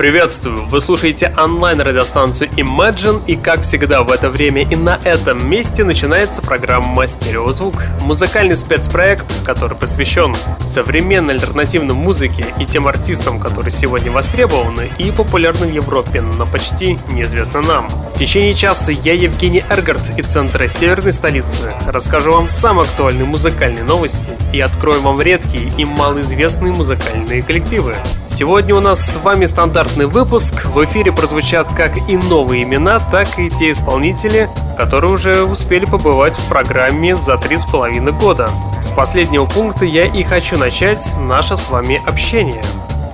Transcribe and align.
Приветствую! 0.00 0.64
Вы 0.64 0.80
слушаете 0.80 1.30
онлайн-радиостанцию 1.36 2.48
Imagine, 2.52 3.22
и 3.26 3.36
как 3.36 3.60
всегда 3.60 4.02
в 4.02 4.10
это 4.10 4.30
время 4.30 4.62
и 4.62 4.74
на 4.74 4.98
этом 5.04 5.46
месте 5.46 5.84
начинается 5.84 6.40
программа 6.40 7.06
«Стереозвук»— 7.06 7.82
музыкальный 8.00 8.56
спецпроект, 8.56 9.26
который 9.44 9.76
посвящен 9.76 10.34
современной 10.66 11.34
альтернативной 11.34 11.94
музыке 11.94 12.46
и 12.58 12.64
тем 12.64 12.88
артистам, 12.88 13.38
которые 13.38 13.72
сегодня 13.72 14.10
востребованы 14.10 14.90
и 14.96 15.10
популярны 15.12 15.66
в 15.66 15.70
Европе, 15.74 16.22
но 16.22 16.46
почти 16.46 16.98
неизвестны 17.10 17.60
нам. 17.60 17.86
В 17.90 18.18
течение 18.18 18.54
часа 18.54 18.92
я, 18.92 19.12
Евгений 19.12 19.62
Эргард, 19.68 20.18
из 20.18 20.24
центра 20.28 20.66
северной 20.66 21.12
столицы, 21.12 21.74
расскажу 21.86 22.32
вам 22.32 22.48
самые 22.48 22.86
актуальные 22.86 23.26
музыкальные 23.26 23.84
новости 23.84 24.32
и 24.54 24.62
открою 24.62 25.02
вам 25.02 25.20
редкие 25.20 25.70
и 25.76 25.84
малоизвестные 25.84 26.72
музыкальные 26.72 27.42
коллективы. 27.42 27.96
Сегодня 28.30 28.74
у 28.74 28.80
нас 28.80 29.04
с 29.04 29.16
вами 29.16 29.44
стандартный 29.44 30.06
выпуск. 30.06 30.64
В 30.66 30.82
эфире 30.84 31.12
прозвучат 31.12 31.68
как 31.74 31.98
и 32.08 32.16
новые 32.16 32.62
имена, 32.62 32.98
так 32.98 33.38
и 33.38 33.50
те 33.50 33.72
исполнители, 33.72 34.48
которые 34.78 35.12
уже 35.12 35.42
успели 35.42 35.84
побывать 35.84 36.38
в 36.38 36.48
программе 36.48 37.14
за 37.16 37.36
три 37.36 37.58
с 37.58 37.66
половиной 37.66 38.12
года. 38.12 38.48
С 38.82 38.90
последнего 38.90 39.44
пункта 39.44 39.84
я 39.84 40.06
и 40.06 40.22
хочу 40.22 40.56
начать 40.56 41.12
наше 41.18 41.56
с 41.56 41.68
вами 41.68 42.00
общение. 42.06 42.62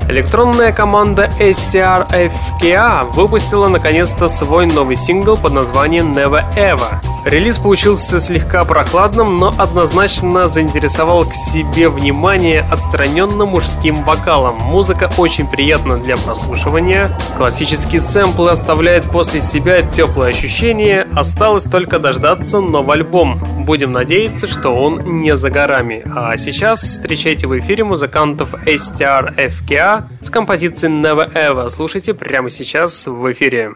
Электронная 0.09 0.73
команда 0.73 1.29
STRFKA 1.41 3.11
выпустила 3.13 3.69
наконец-то 3.69 4.29
свой 4.29 4.67
новый 4.67 4.97
сингл 4.97 5.37
под 5.37 5.53
названием 5.53 6.15
Never 6.15 6.45
Ever. 6.57 7.01
Релиз 7.27 7.59
получился 7.59 8.21
слегка 8.21 8.65
прохладным, 8.65 9.39
но 9.39 9.53
однозначно 9.59 10.47
заинтересовал 10.47 11.25
к 11.25 11.35
себе 11.35 11.89
внимание 11.89 12.61
отстраненным 12.71 13.49
мужским 13.49 14.05
вокалом. 14.05 14.59
Музыка 14.61 15.11
очень 15.19 15.49
приятна 15.49 15.99
для 15.99 16.17
прослушивания. 16.17 17.11
Классические 17.37 18.01
сэмплы 18.01 18.53
оставляют 18.53 19.07
после 19.07 19.41
себя 19.41 19.83
теплое 19.83 20.29
ощущение. 20.29 21.09
Осталось 21.17 21.65
только 21.65 21.99
дождаться 21.99 22.61
новый 22.61 22.99
альбом. 22.99 23.41
Будем 23.65 23.91
надеяться, 23.91 24.47
что 24.47 24.71
он 24.71 25.21
не 25.21 25.37
за 25.37 25.51
горами. 25.51 26.05
А 26.15 26.37
сейчас 26.37 26.81
встречайте 26.81 27.49
в 27.49 27.59
эфире 27.59 27.83
музыкантов 27.83 28.55
STRFKA 28.55 29.96
с 30.23 30.31
композицией 30.31 30.93
Never 30.93 31.33
Ever. 31.33 31.69
Слушайте 31.71 32.15
прямо 32.15 32.51
сейчас 32.51 33.07
в 33.07 33.33
эфире. 33.33 33.75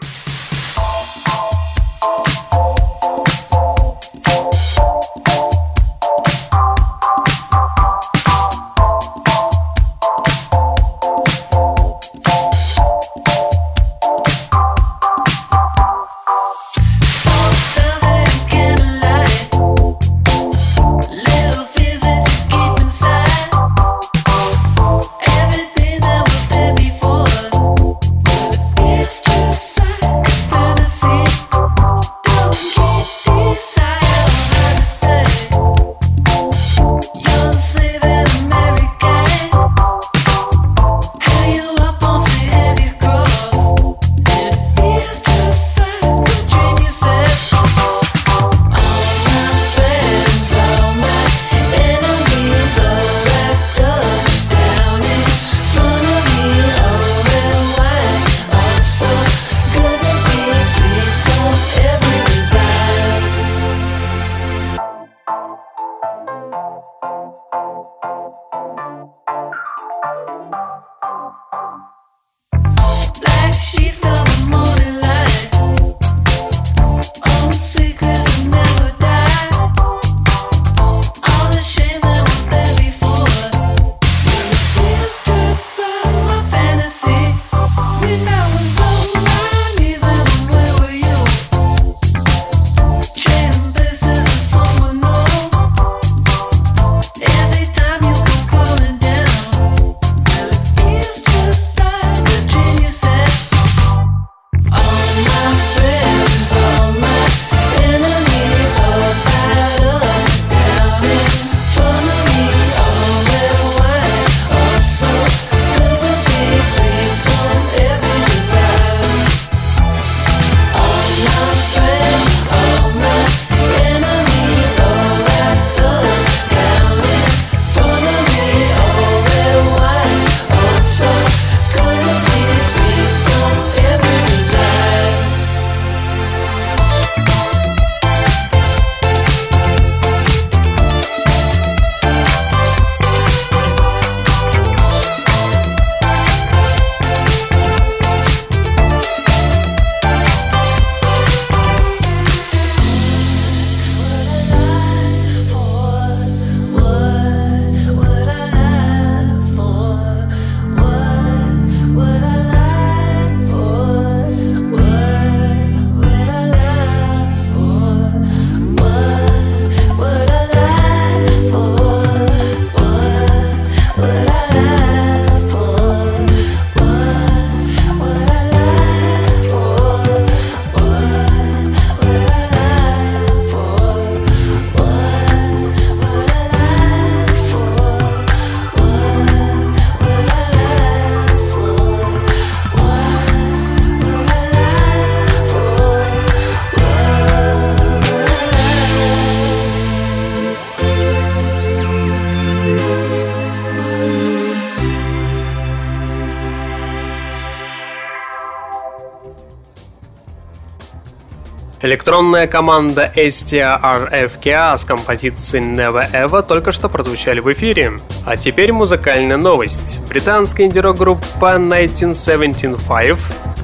Электронная 212.00 212.46
команда 212.46 213.12
STRFK 213.14 214.78
с 214.78 214.84
композицией 214.86 215.62
Never 215.62 216.10
Ever 216.10 216.42
только 216.42 216.72
что 216.72 216.88
прозвучали 216.88 217.40
в 217.40 217.52
эфире. 217.52 217.92
А 218.24 218.38
теперь 218.38 218.72
музыкальная 218.72 219.36
новость. 219.36 220.00
Британская 220.08 220.64
инди-рок-группа 220.64 221.56
1975 221.56 223.18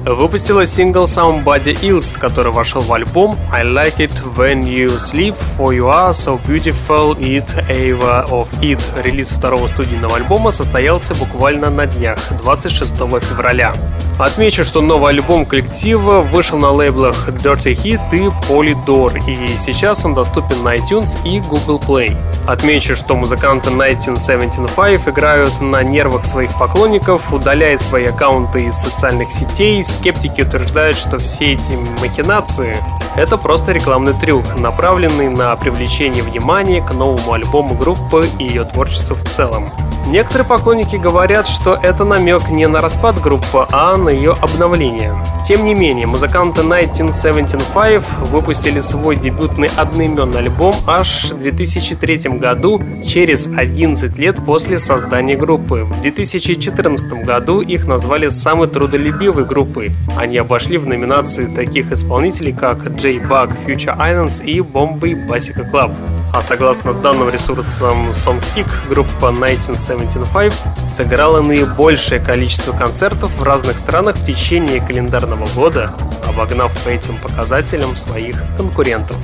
выпустила 0.05 0.67
сингл 0.67 1.05
Somebody 1.05 1.81
Else, 1.81 2.19
который 2.19 2.51
вошел 2.51 2.81
в 2.81 2.93
альбом 2.93 3.35
I 3.51 3.63
Like 3.63 3.97
It 3.97 4.13
When 4.35 4.61
You 4.61 4.97
Sleep 4.97 5.35
For 5.57 5.75
You 5.75 5.89
Are 5.91 6.11
So 6.11 6.39
Beautiful 6.45 7.17
It 7.17 7.47
Ava 7.67 8.29
of 8.29 8.47
It. 8.61 8.79
Релиз 9.03 9.31
второго 9.31 9.67
студийного 9.67 10.17
альбома 10.17 10.51
состоялся 10.51 11.15
буквально 11.15 11.71
на 11.71 11.87
днях, 11.87 12.19
26 12.43 12.93
февраля. 12.97 13.73
Отмечу, 14.19 14.65
что 14.65 14.81
новый 14.81 15.11
альбом 15.11 15.45
коллектива 15.45 16.21
вышел 16.21 16.57
на 16.57 16.71
лейблах 16.71 17.29
Dirty 17.29 17.75
Hit 17.75 18.01
и 18.13 18.25
Polydor, 18.49 19.15
и 19.27 19.55
сейчас 19.59 20.05
он 20.05 20.15
доступен 20.15 20.63
на 20.63 20.75
iTunes 20.75 21.15
и 21.23 21.39
Google 21.39 21.79
Play. 21.79 22.17
Отмечу, 22.47 22.95
что 22.95 23.15
музыканты 23.15 23.69
1975 23.69 25.07
играют 25.07 25.61
на 25.61 25.83
нервах 25.83 26.25
своих 26.25 26.51
поклонников, 26.57 27.31
удаляя 27.31 27.77
свои 27.77 28.05
аккаунты 28.05 28.65
из 28.65 28.73
социальных 28.73 29.31
сетей, 29.31 29.83
скептики 29.83 30.41
утверждают, 30.41 30.97
что 30.97 31.19
все 31.19 31.53
эти 31.53 31.73
махинации— 32.01 32.75
это 33.17 33.37
просто 33.37 33.71
рекламный 33.71 34.13
трюк, 34.13 34.45
направленный 34.57 35.29
на 35.29 35.55
привлечение 35.55 36.23
внимания 36.23 36.81
к 36.81 36.93
новому 36.93 37.33
альбому 37.33 37.75
группы 37.75 38.27
и 38.39 38.43
ее 38.43 38.63
творчеству 38.63 39.15
в 39.15 39.23
целом. 39.23 39.71
Некоторые 40.07 40.47
поклонники 40.47 40.95
говорят, 40.95 41.49
что 41.49 41.73
это 41.73 42.05
намек 42.05 42.47
не 42.47 42.65
на 42.65 42.79
распад 42.79 43.19
группы, 43.21 43.67
а 43.73 43.97
на 43.97 44.07
ее 44.07 44.37
обновление. 44.39 45.13
Тем 45.45 45.65
не 45.65 45.73
менее, 45.73 46.07
музыканты 46.07 46.61
1975 46.61 48.03
выпустили 48.31 48.79
свой 48.79 49.17
дебютный 49.17 49.69
одноименный 49.75 50.39
альбом 50.39 50.73
аж 50.87 51.31
в 51.31 51.39
2003 51.39 52.37
году, 52.37 52.81
через 53.05 53.47
11 53.47 54.17
лет 54.17 54.37
после 54.45 54.77
создания 54.77 55.35
группы. 55.35 55.83
В 55.83 56.01
2014 56.01 57.25
году 57.25 57.59
их 57.59 57.85
назвали 57.85 58.29
самой 58.29 58.69
трудолюбивой 58.69 59.43
группой. 59.43 59.91
Они 60.15 60.37
обошли 60.37 60.77
в 60.77 60.87
номинации 60.87 61.47
таких 61.47 61.91
исполнителей, 61.91 62.53
как 62.53 62.95
J 63.07 63.19
Bug, 63.19 63.55
Future 63.65 63.97
Islands 63.97 64.43
и 64.43 64.59
Bombay 64.59 65.15
Basic 65.27 65.71
Club. 65.71 65.93
А 66.33 66.41
согласно 66.41 66.93
данным 66.93 67.29
ресурсам 67.29 68.09
SongKick, 68.09 68.69
группа 68.89 69.29
1975 69.29 70.53
сыграла 70.89 71.41
наибольшее 71.41 72.19
количество 72.19 72.73
концертов 72.73 73.31
в 73.37 73.43
разных 73.43 73.77
странах 73.77 74.17
в 74.17 74.25
течение 74.25 74.81
календарного 74.81 75.47
года, 75.55 75.89
обогнав 76.25 76.73
по 76.83 76.89
этим 76.89 77.15
показателям 77.19 77.95
своих 77.95 78.43
конкурентов. 78.57 79.15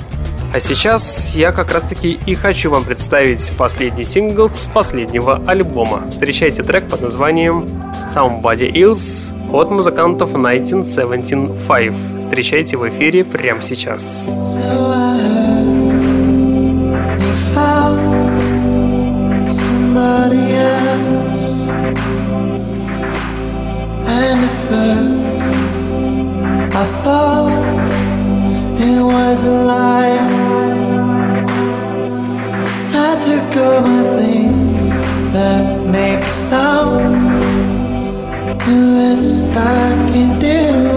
А 0.53 0.61
сейчас 0.61 1.35
я 1.35 1.51
как 1.51 1.73
раз 1.73 1.83
таки 1.83 2.17
и 2.25 2.35
хочу 2.35 2.71
вам 2.71 2.85
представить 2.85 3.51
последний 3.57 4.05
сингл 4.05 4.49
с 4.49 4.67
последнего 4.67 5.41
альбома. 5.45 6.09
Встречайте 6.09 6.63
трек 6.63 6.87
под 6.87 7.01
названием 7.01 7.67
Somebody 8.07 8.71
Else 8.71 9.33
от 9.53 9.69
музыкантов 9.69 10.35
1975. 10.35 11.93
Встречайте 12.19 12.77
в 12.77 12.89
эфире 12.89 13.23
прямо 13.23 13.61
сейчас. 13.61 14.35
I 26.75 26.85
thought 27.03 27.51
it 28.79 29.01
was 29.01 29.43
a 29.45 29.57
lie. 29.71 30.17
I 32.93 33.15
took 33.25 33.55
all 33.55 33.81
my 33.81 34.03
things 34.17 34.81
that 35.33 35.85
make 35.85 36.23
sound. 36.23 37.52
You 38.65 38.95
were 38.95 39.17
stuck 39.17 40.15
in 40.15 40.39
the 40.39 40.92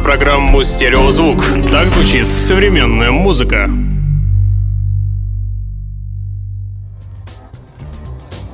программу 0.00 0.64
«Стереозвук». 0.64 1.44
Так 1.70 1.90
звучит 1.90 2.26
современная 2.26 3.10
музыка. 3.10 3.70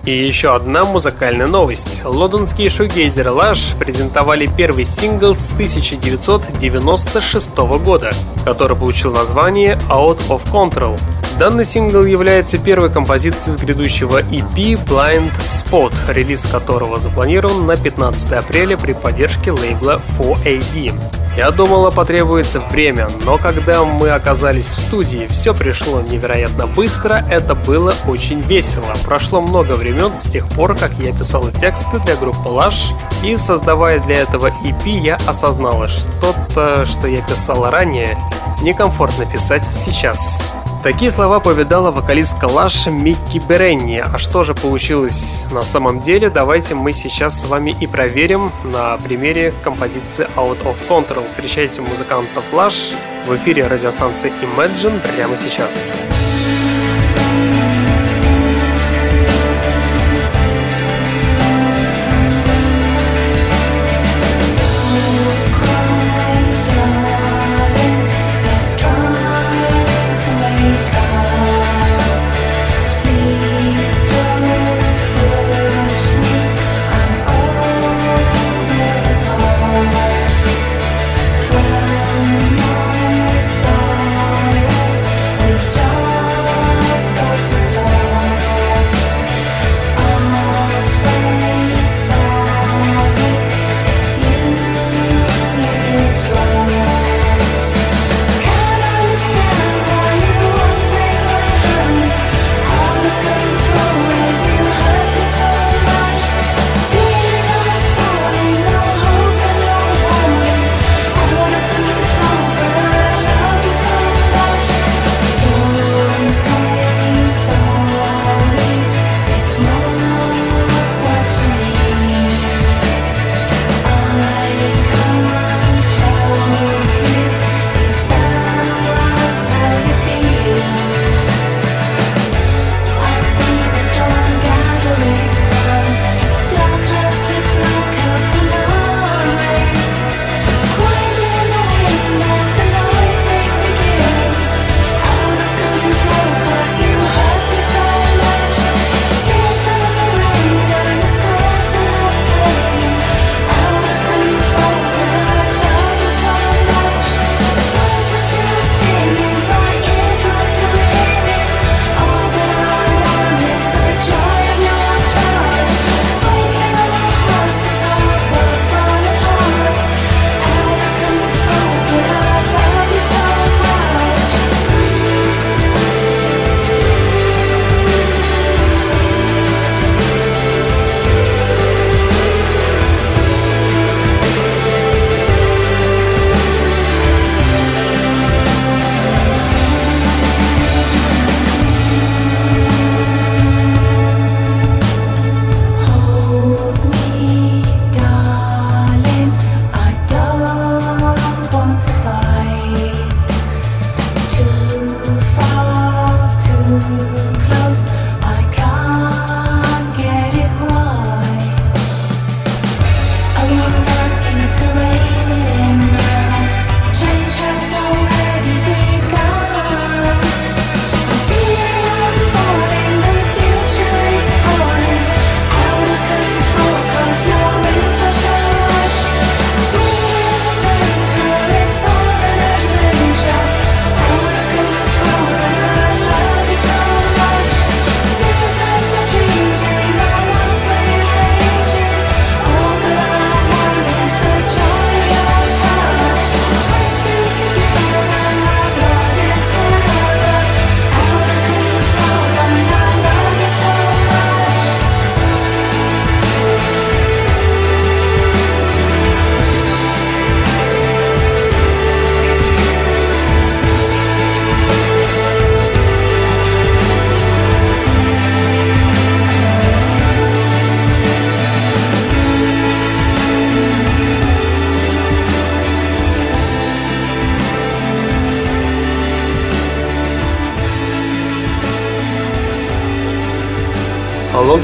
И 0.05 0.12
еще 0.12 0.55
одна 0.55 0.85
музыкальная 0.85 1.49
новость. 1.49 2.03
Лондонские 2.05 2.71
шугейзеры 2.71 3.31
Lush 3.31 3.76
презентовали 3.76 4.49
первый 4.57 4.85
сингл 4.85 5.35
с 5.35 5.50
1996 5.53 7.57
года, 7.85 8.12
который 8.45 8.76
получил 8.76 9.12
название 9.12 9.76
Out 9.88 10.21
of 10.29 10.43
Control. 10.53 10.97
Данный 11.38 11.66
сингл 11.66 12.02
является 12.02 12.57
первой 12.57 12.88
композицией 12.88 13.59
с 13.59 13.61
грядущего 13.61 14.23
EP 14.23 14.83
Blind 14.87 15.33
Spot, 15.50 15.93
релиз 16.09 16.47
которого 16.47 16.99
запланирован 16.99 17.66
на 17.66 17.76
15 17.76 18.33
апреля 18.33 18.78
при 18.78 18.95
поддержке 18.95 19.52
лейбла 19.52 20.00
4AD. 20.19 20.95
Я 21.37 21.50
думала, 21.50 21.90
потребуется 21.90 22.61
время, 22.61 23.11
но 23.26 23.37
когда 23.37 23.85
мы 23.85 24.09
оказались 24.09 24.75
в 24.75 24.81
студии, 24.81 25.26
все 25.26 25.52
пришло 25.52 26.00
невероятно 26.00 26.66
быстро, 26.66 27.23
это 27.31 27.55
было 27.55 27.95
очень 28.09 28.40
весело. 28.40 28.95
Прошло 29.05 29.43
много 29.43 29.73
времен 29.73 30.16
с 30.16 30.23
тех 30.23 30.49
пор, 30.49 30.75
как 30.75 30.93
я 30.99 31.12
писала 31.12 31.52
тексты 31.52 31.99
для 32.07 32.16
группы 32.16 32.49
Lush, 32.49 32.95
и 33.23 33.37
создавая 33.37 33.99
для 34.00 34.21
этого 34.21 34.47
EP, 34.64 34.88
я 34.88 35.19
осознала, 35.26 35.88
что-то, 35.88 36.87
что 36.87 37.07
я 37.07 37.21
писала 37.21 37.71
ранее, 37.71 38.16
некомфортно 38.62 39.26
писать 39.26 39.66
сейчас. 39.66 40.40
Такие 40.87 41.11
слова 41.11 41.40
повидала 41.40 41.90
вокалистка 41.90 42.45
Лаша 42.45 42.93
Микки 42.93 43.43
Беренни. 43.49 43.99
А 43.99 44.19
что 44.19 44.45
же 44.45 44.55
получилось 44.55 45.43
на 45.50 45.62
самом 45.62 46.00
деле, 46.00 46.31
давайте 46.31 46.76
мы 46.76 46.93
сейчас 46.93 47.40
с 47.40 47.45
вами 47.45 47.75
и 47.81 47.88
проверим 47.88 48.52
на 48.62 48.97
примере 48.99 49.52
композиции 49.64 50.28
Out 50.37 50.62
of 50.62 50.76
Control. 50.88 51.26
Встречайте 51.26 51.83
музыкантов 51.83 52.45
Лаш 52.52 52.93
в 53.26 53.35
эфире 53.35 53.66
радиостанции 53.66 54.33
Imagine 54.40 55.00
прямо 55.00 55.37
сейчас. 55.37 55.75
Сейчас. 55.75 56.36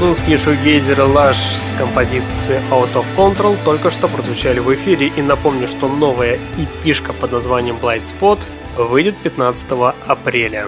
Лондонские 0.03 0.37
шугейзеры 0.37 1.03
Lush 1.03 1.33
с 1.33 1.73
композицией 1.77 2.59
Out 2.71 2.93
of 2.93 3.05
Control 3.15 3.55
только 3.63 3.89
что 3.89 4.09
прозвучали 4.09 4.59
в 4.59 4.73
эфире 4.75 5.07
и 5.07 5.21
напомню, 5.21 5.65
что 5.65 5.87
новая 5.87 6.39
EP-шка 6.57 7.13
под 7.13 7.31
названием 7.31 7.77
Blind 7.81 8.03
Spot 8.03 8.37
выйдет 8.75 9.15
15 9.23 9.65
апреля. 10.05 10.67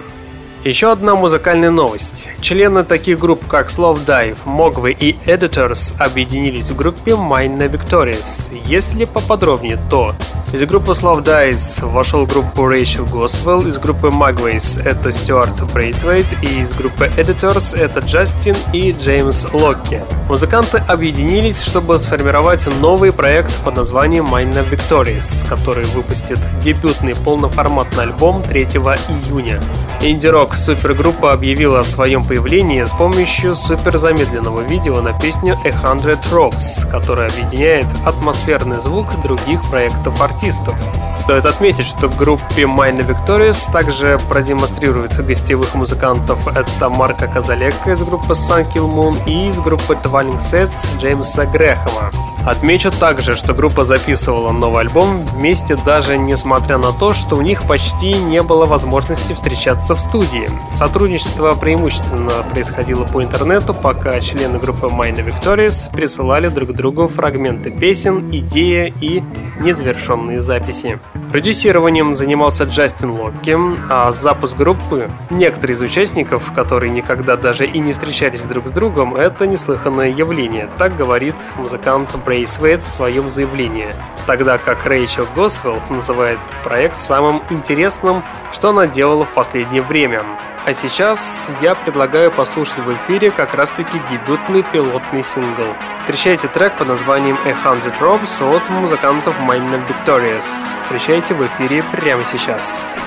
Еще 0.63 0.89
одна 0.89 1.15
музыкальная 1.15 1.69
новость. 1.69 2.29
Члены 2.39 2.85
таких 2.85 3.19
групп, 3.19 3.45
как 3.45 3.67
Slow 3.67 3.99
Dive, 4.05 4.37
Mogwai 4.45 4.95
и 4.97 5.17
Editors 5.25 5.93
объединились 5.99 6.69
в 6.69 6.77
группе 6.77 7.11
Mine 7.11 7.69
Victorious. 7.69 8.49
Если 8.65 9.03
поподробнее, 9.03 9.77
то 9.89 10.15
из 10.53 10.61
группы 10.63 10.91
Slow 10.91 11.23
Dive 11.23 11.85
вошел 11.85 12.25
в 12.25 12.29
группу 12.29 12.61
Rachel 12.61 13.05
Goswell, 13.09 13.67
из 13.67 13.77
группы 13.77 14.07
Mogways 14.07 14.81
это 14.83 15.11
Стюарт 15.11 15.73
Брейтсвейт 15.73 16.25
и 16.41 16.61
из 16.61 16.73
группы 16.73 17.11
Editors 17.17 17.77
это 17.77 17.99
Джастин 17.99 18.55
и 18.71 18.91
Джеймс 18.91 19.45
Локки. 19.53 20.01
Музыканты 20.29 20.77
объединились, 20.87 21.61
чтобы 21.61 21.99
сформировать 21.99 22.65
новый 22.79 23.11
проект 23.11 23.53
под 23.63 23.75
названием 23.75 24.25
Mine 24.25 24.69
Victorious, 24.69 25.47
который 25.47 25.85
выпустит 25.85 26.39
дебютный 26.61 27.15
полноформатный 27.15 28.03
альбом 28.03 28.41
3 28.43 28.63
июня. 28.63 29.59
Инди-рок 30.01 30.55
супергруппа 30.55 31.33
объявила 31.33 31.79
о 31.79 31.83
своем 31.83 32.23
появлении 32.23 32.83
с 32.83 32.93
помощью 32.93 33.55
суперзамедленного 33.55 34.61
видео 34.61 35.01
на 35.01 35.17
песню 35.19 35.57
A 35.65 35.69
Hundred 35.69 36.19
Ropes, 36.31 36.89
которая 36.91 37.29
объединяет 37.29 37.87
атмосферный 38.05 38.79
звук 38.79 39.07
других 39.23 39.61
проектов 39.69 40.21
артистов. 40.21 40.75
Стоит 41.17 41.45
отметить, 41.45 41.87
что 41.87 42.07
группе 42.07 42.63
Mine 42.63 43.05
Victorious 43.05 43.71
также 43.71 44.19
продемонстрируют 44.29 45.17
гостевых 45.17 45.73
музыкантов. 45.73 46.47
Это 46.55 46.89
Марка 46.89 47.27
Казалека 47.27 47.91
из 47.91 48.01
группы 48.01 48.33
Sun 48.33 48.71
Kill 48.73 48.87
Moon 48.87 49.17
и 49.25 49.49
из 49.49 49.57
группы 49.57 49.97
Twirling 50.03 50.37
Sets 50.37 50.85
Джеймса 50.99 51.45
Грэхэма. 51.45 52.34
Отмечу 52.45 52.91
также, 52.91 53.35
что 53.35 53.55
группа 53.55 53.83
записывала 53.83 54.51
новый 54.51 54.81
альбом 54.81 55.25
вместе 55.25 55.75
даже 55.83 56.15
несмотря 56.15 56.77
на 56.77 56.91
то, 56.91 57.15
что 57.15 57.35
у 57.37 57.41
них 57.41 57.63
почти 57.63 58.13
не 58.13 58.43
было 58.43 58.65
возможности 58.65 59.33
встречаться 59.33 59.95
в 59.95 59.99
студии. 59.99 60.47
Сотрудничество 60.75 61.53
преимущественно 61.53 62.31
происходило 62.51 63.05
по 63.05 63.23
интернету, 63.23 63.73
пока 63.73 64.19
члены 64.19 64.59
группы 64.59 64.87
Mine 64.87 65.25
Victorious 65.25 65.91
присылали 65.91 66.47
друг 66.49 66.73
другу 66.73 67.07
фрагменты 67.07 67.71
песен, 67.71 68.29
идеи 68.31 68.93
и 69.01 69.23
незавершенные 69.59 70.41
записи. 70.41 70.99
Продюсированием 71.31 72.15
занимался 72.15 72.65
Джастин 72.65 73.11
Локки, 73.11 73.57
а 73.89 74.11
запуск 74.11 74.55
группы 74.55 75.09
некоторые 75.31 75.75
из 75.75 75.81
участников, 75.81 76.51
которые 76.53 76.91
никогда 76.91 77.35
даже 77.35 77.65
и 77.65 77.79
не 77.79 77.93
встречались 77.93 78.43
друг 78.43 78.67
с 78.67 78.71
другом, 78.71 79.15
это 79.15 79.47
неслыханное 79.47 80.09
явление, 80.09 80.69
так 80.77 80.95
говорит 80.95 81.35
музыкант 81.57 82.11
Брейсвейт 82.35 82.81
в 82.81 82.91
своем 82.91 83.29
заявлении, 83.29 83.87
тогда 84.27 84.57
как 84.57 84.85
Рэйчел 84.85 85.25
Госвелл 85.33 85.81
называет 85.89 86.37
проект 86.65 86.97
самым 86.97 87.41
интересным, 87.49 88.25
что 88.51 88.71
она 88.71 88.87
делала 88.87 89.23
в 89.23 89.31
последнее 89.31 89.81
время. 89.81 90.21
А 90.65 90.73
сейчас 90.73 91.49
я 91.61 91.75
предлагаю 91.75 92.33
послушать 92.33 92.79
в 92.79 92.93
эфире 92.93 93.31
как 93.31 93.53
раз-таки 93.53 94.01
дебютный 94.11 94.63
пилотный 94.63 95.23
сингл. 95.23 95.75
Встречайте 96.01 96.49
трек 96.49 96.75
под 96.77 96.89
названием 96.89 97.37
A 97.45 97.51
Hundred 97.51 97.97
Robes 98.01 98.43
от 98.43 98.69
музыкантов 98.69 99.39
Mine 99.39 99.87
Victorious. 99.87 100.45
Встречайте 100.83 101.35
в 101.35 101.47
эфире 101.47 101.85
прямо 101.93 102.25
сейчас. 102.25 102.97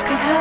Here 0.00 0.39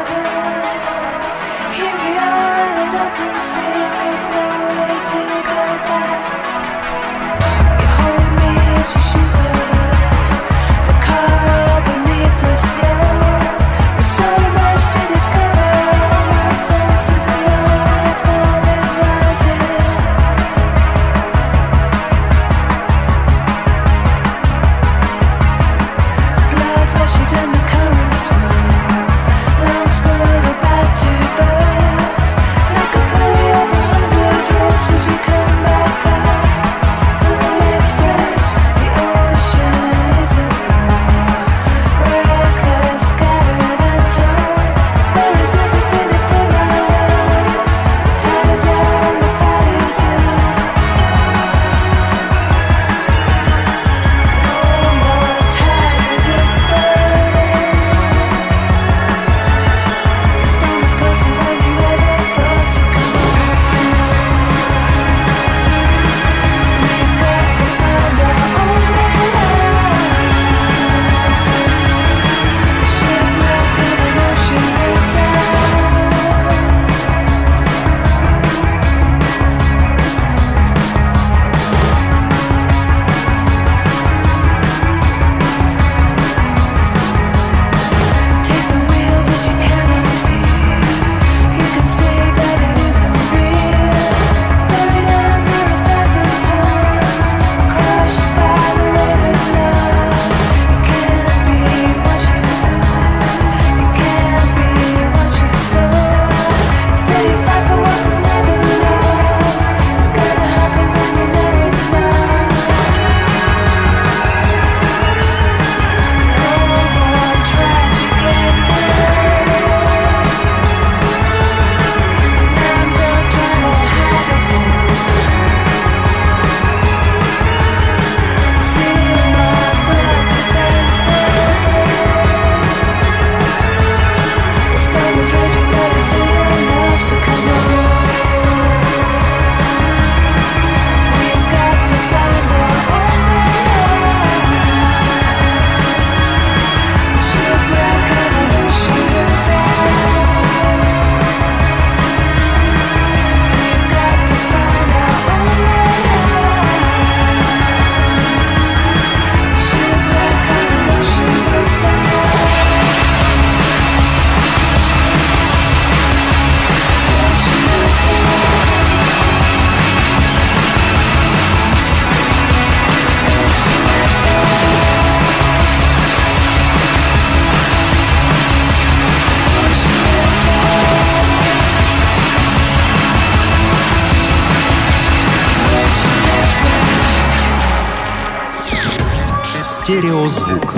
Стереозвук. 189.90 190.76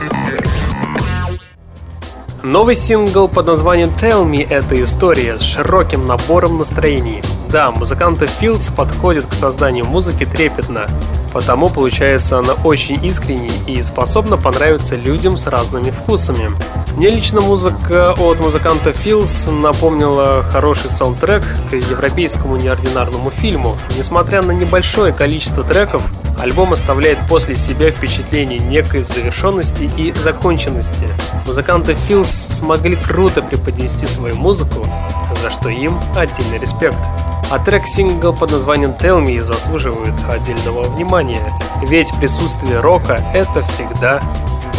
Новый 2.43 2.75
сингл 2.75 3.27
под 3.27 3.45
названием 3.45 3.89
Tell 3.89 4.25
Me— 4.25 4.47
это 4.49 4.81
история 4.81 5.35
с 5.35 5.41
широким 5.41 6.07
набором 6.07 6.57
настроений. 6.57 7.21
Да, 7.49 7.71
музыканты 7.71 8.23
Fields 8.39 8.73
подходят 8.73 9.25
к 9.25 9.33
созданию 9.33 9.83
музыки 9.83 10.23
трепетно, 10.23 10.87
потому 11.33 11.67
получается 11.67 12.39
она 12.39 12.53
очень 12.63 13.05
искренней 13.05 13.51
и 13.67 13.83
способна 13.83 14.37
понравиться 14.37 14.95
людям 14.95 15.35
с 15.35 15.45
разными 15.45 15.89
вкусами. 15.89 16.49
Мне 16.97 17.09
лично 17.09 17.41
музыка 17.41 18.11
от 18.11 18.39
музыканта 18.39 18.91
Fields 18.91 19.49
напомнила 19.49 20.43
хороший 20.43 20.89
саундтрек 20.89 21.43
к 21.69 21.73
европейскому 21.73 22.57
неординарному 22.57 23.31
фильму. 23.31 23.77
Несмотря 23.97 24.41
на 24.41 24.51
небольшое 24.51 25.13
количество 25.13 25.63
треков, 25.63 26.03
Альбом 26.37 26.73
оставляет 26.73 27.19
после 27.29 27.55
себя 27.55 27.91
впечатление 27.91 28.57
некой 28.59 29.01
завершенности 29.01 29.89
и 29.95 30.11
законченности. 30.11 31.07
Музыканты 31.45 31.93
Филс 31.93 32.29
смогли 32.29 32.95
круто 32.95 33.41
преподнести 33.41 34.07
свою 34.07 34.35
музыку, 34.35 34.85
за 35.41 35.51
что 35.51 35.69
им 35.69 35.99
отдельный 36.15 36.57
респект. 36.59 36.97
А 37.51 37.59
трек-сингл 37.59 38.33
под 38.33 38.51
названием 38.51 38.91
Tell 38.91 39.23
Me 39.23 39.43
заслуживает 39.43 40.13
отдельного 40.29 40.83
внимания, 40.83 41.43
ведь 41.83 42.09
присутствие 42.19 42.79
рока— 42.79 43.23
это 43.33 43.61
всегда 43.63 44.21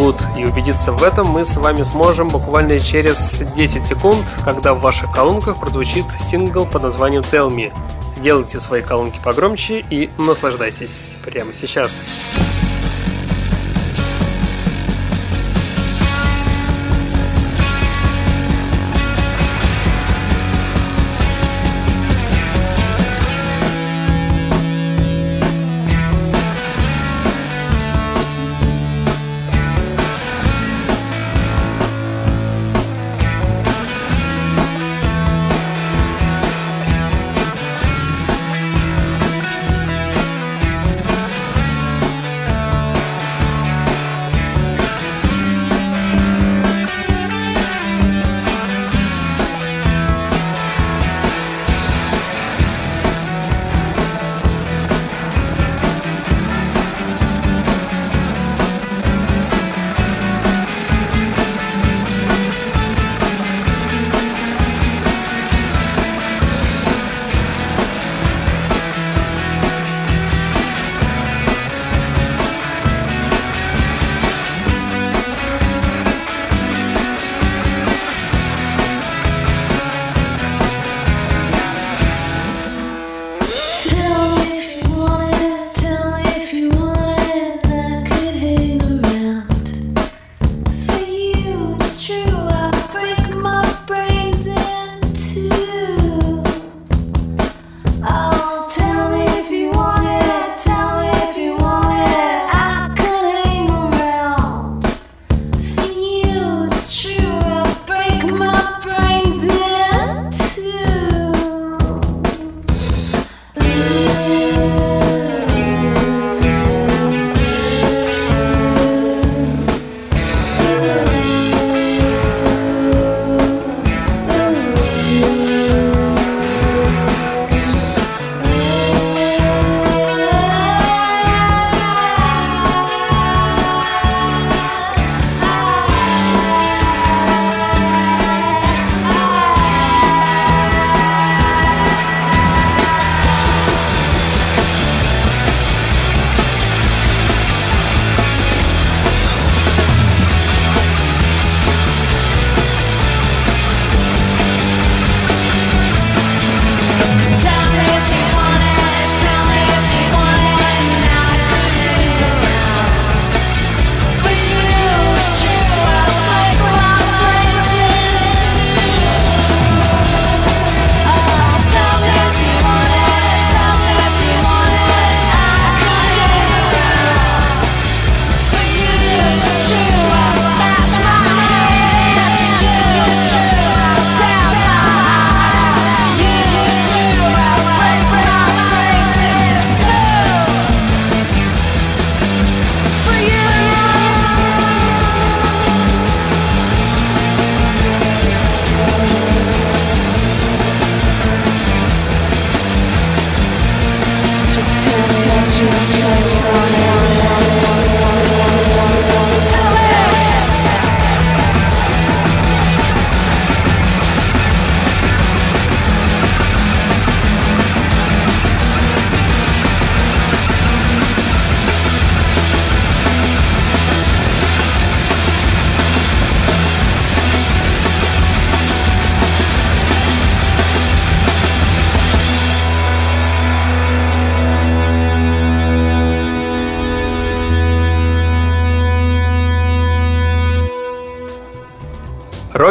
good. 0.02 0.20
И 0.36 0.44
убедиться 0.44 0.92
в 0.92 1.02
этом 1.04 1.28
мы 1.28 1.44
с 1.44 1.56
вами 1.56 1.82
сможем 1.82 2.28
буквально 2.28 2.80
через 2.80 3.44
10 3.54 3.86
секунд, 3.86 4.24
когда 4.44 4.74
в 4.74 4.80
ваших 4.80 5.12
колонках 5.12 5.60
прозвучит 5.60 6.04
сингл 6.20 6.66
под 6.66 6.82
названием 6.82 7.22
Tell 7.22 7.48
Me. 7.48 7.72
Делайте 8.20 8.58
свои 8.58 8.82
колонки 8.82 9.20
погромче 9.22 9.84
и 9.90 10.10
наслаждайтесь 10.18 11.16
прямо 11.24 11.52
сейчас. 11.54 12.22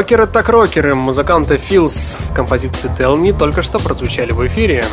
Рокеры 0.01 0.25
так 0.25 0.49
рокеры, 0.49 0.95
музыканты 0.95 1.57
Филс 1.57 1.93
с 1.93 2.31
композицией 2.33 2.91
Tell 2.97 3.21
Me 3.21 3.37
только 3.37 3.61
что 3.61 3.77
прозвучали 3.77 4.31
в 4.31 4.47
эфире. 4.47 4.83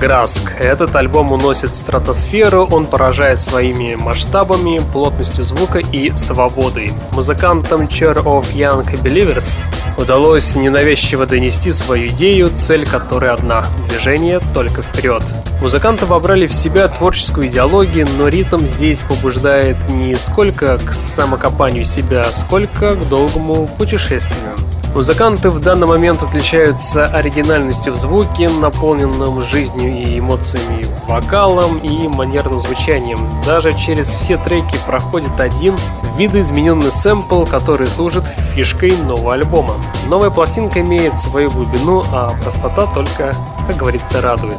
Граск. 0.00 0.56
Этот 0.58 0.96
альбом 0.96 1.30
уносит 1.30 1.72
стратосферу, 1.72 2.66
он 2.68 2.86
поражает 2.86 3.40
своими 3.40 3.94
масштабами, 3.94 4.80
плотностью 4.92 5.44
звука 5.44 5.78
и 5.78 6.10
свободой. 6.16 6.90
Музыкантам 7.12 7.82
Chair 7.82 8.24
of 8.24 8.52
Young 8.52 8.84
Believers 9.04 9.60
удалось 9.96 10.56
ненавязчиво 10.56 11.26
донести 11.26 11.70
свою 11.70 12.08
идею, 12.08 12.48
цель 12.48 12.84
которой 12.84 13.30
одна– 13.30 13.64
движение 13.88 14.40
только 14.52 14.82
вперед. 14.82 15.22
Музыканты 15.60 16.06
вобрали 16.06 16.46
в 16.46 16.54
себя 16.54 16.88
творческую 16.88 17.48
идеологию, 17.48 18.08
но 18.16 18.28
ритм 18.28 18.64
здесь 18.64 19.02
побуждает 19.02 19.76
не 19.90 20.14
сколько 20.14 20.78
к 20.78 20.94
самокопанию 20.94 21.84
себя, 21.84 22.24
сколько 22.32 22.96
к 22.96 23.08
долгому 23.10 23.66
путешествию. 23.66 24.52
Музыканты 24.94 25.50
в 25.50 25.60
данный 25.60 25.86
момент 25.86 26.22
отличаются 26.22 27.06
оригинальностью 27.06 27.92
в 27.92 27.96
звуке, 27.96 28.48
наполненным 28.48 29.42
жизнью 29.42 29.92
и 29.92 30.18
эмоциями, 30.18 30.86
вокалом 31.06 31.78
и 31.78 32.08
манерным 32.08 32.58
звучанием. 32.58 33.18
Даже 33.44 33.76
через 33.78 34.08
все 34.14 34.38
треки 34.38 34.78
проходит 34.86 35.38
один 35.38 35.76
видоизмененный 36.16 36.90
сэмпл, 36.90 37.44
который 37.44 37.86
служит 37.86 38.24
фишкой 38.54 38.96
нового 38.96 39.34
альбома. 39.34 39.74
Новая 40.08 40.30
пластинка 40.30 40.80
имеет 40.80 41.20
свою 41.20 41.50
глубину, 41.50 42.02
а 42.12 42.32
простота 42.42 42.86
только, 42.94 43.34
как 43.68 43.76
говорится, 43.76 44.22
радует. 44.22 44.58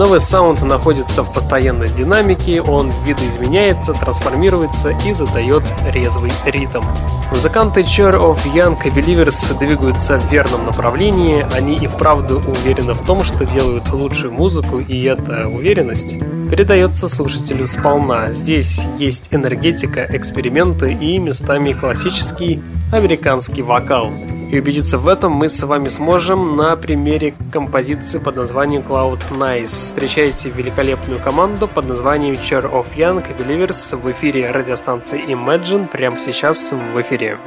Новый 0.00 0.18
саунд 0.18 0.62
находится 0.62 1.22
в 1.22 1.30
постоянной 1.30 1.88
динамике, 1.88 2.62
он 2.62 2.90
видоизменяется, 3.04 3.92
трансформируется 3.92 4.94
и 5.06 5.12
задает 5.12 5.62
резвый 5.92 6.32
ритм. 6.46 6.82
Музыканты 7.30 7.82
Chair 7.82 8.14
of 8.14 8.38
Young 8.54 8.82
Believers 8.82 9.58
двигаются 9.58 10.18
в 10.18 10.32
верном 10.32 10.64
направлении, 10.64 11.44
они 11.54 11.74
и 11.74 11.86
вправду 11.86 12.38
уверены 12.38 12.94
в 12.94 13.04
том, 13.04 13.22
что 13.22 13.44
делают 13.44 13.92
лучшую 13.92 14.32
музыку, 14.32 14.78
и 14.78 15.02
эта 15.02 15.46
уверенность 15.46 16.18
передается 16.50 17.06
слушателю 17.06 17.66
сполна. 17.66 18.32
Здесь 18.32 18.86
есть 18.96 19.28
энергетика, 19.30 20.06
эксперименты 20.08 20.94
и 20.94 21.18
местами 21.18 21.72
классический 21.72 22.62
американский 22.90 23.60
вокал. 23.60 24.10
И 24.50 24.58
убедиться 24.58 24.98
в 24.98 25.06
этом 25.06 25.30
мы 25.30 25.48
с 25.48 25.62
вами 25.62 25.86
сможем 25.86 26.56
на 26.56 26.74
примере 26.74 27.34
композиции 27.52 28.18
под 28.18 28.34
названием 28.34 28.82
Cloud 28.82 29.20
Nice. 29.30 29.66
Встречайте 29.66 30.50
великолепную 30.50 31.20
команду 31.20 31.68
под 31.68 31.86
названием 31.86 32.34
Chair 32.34 32.68
of 32.68 32.86
Young 32.96 33.24
Believers 33.38 33.96
в 33.96 34.10
эфире 34.10 34.50
радиостанции 34.50 35.22
Imagine 35.28 35.86
прямо 35.86 36.18
сейчас 36.18 36.72
в 36.72 37.00
эфире. 37.00 37.38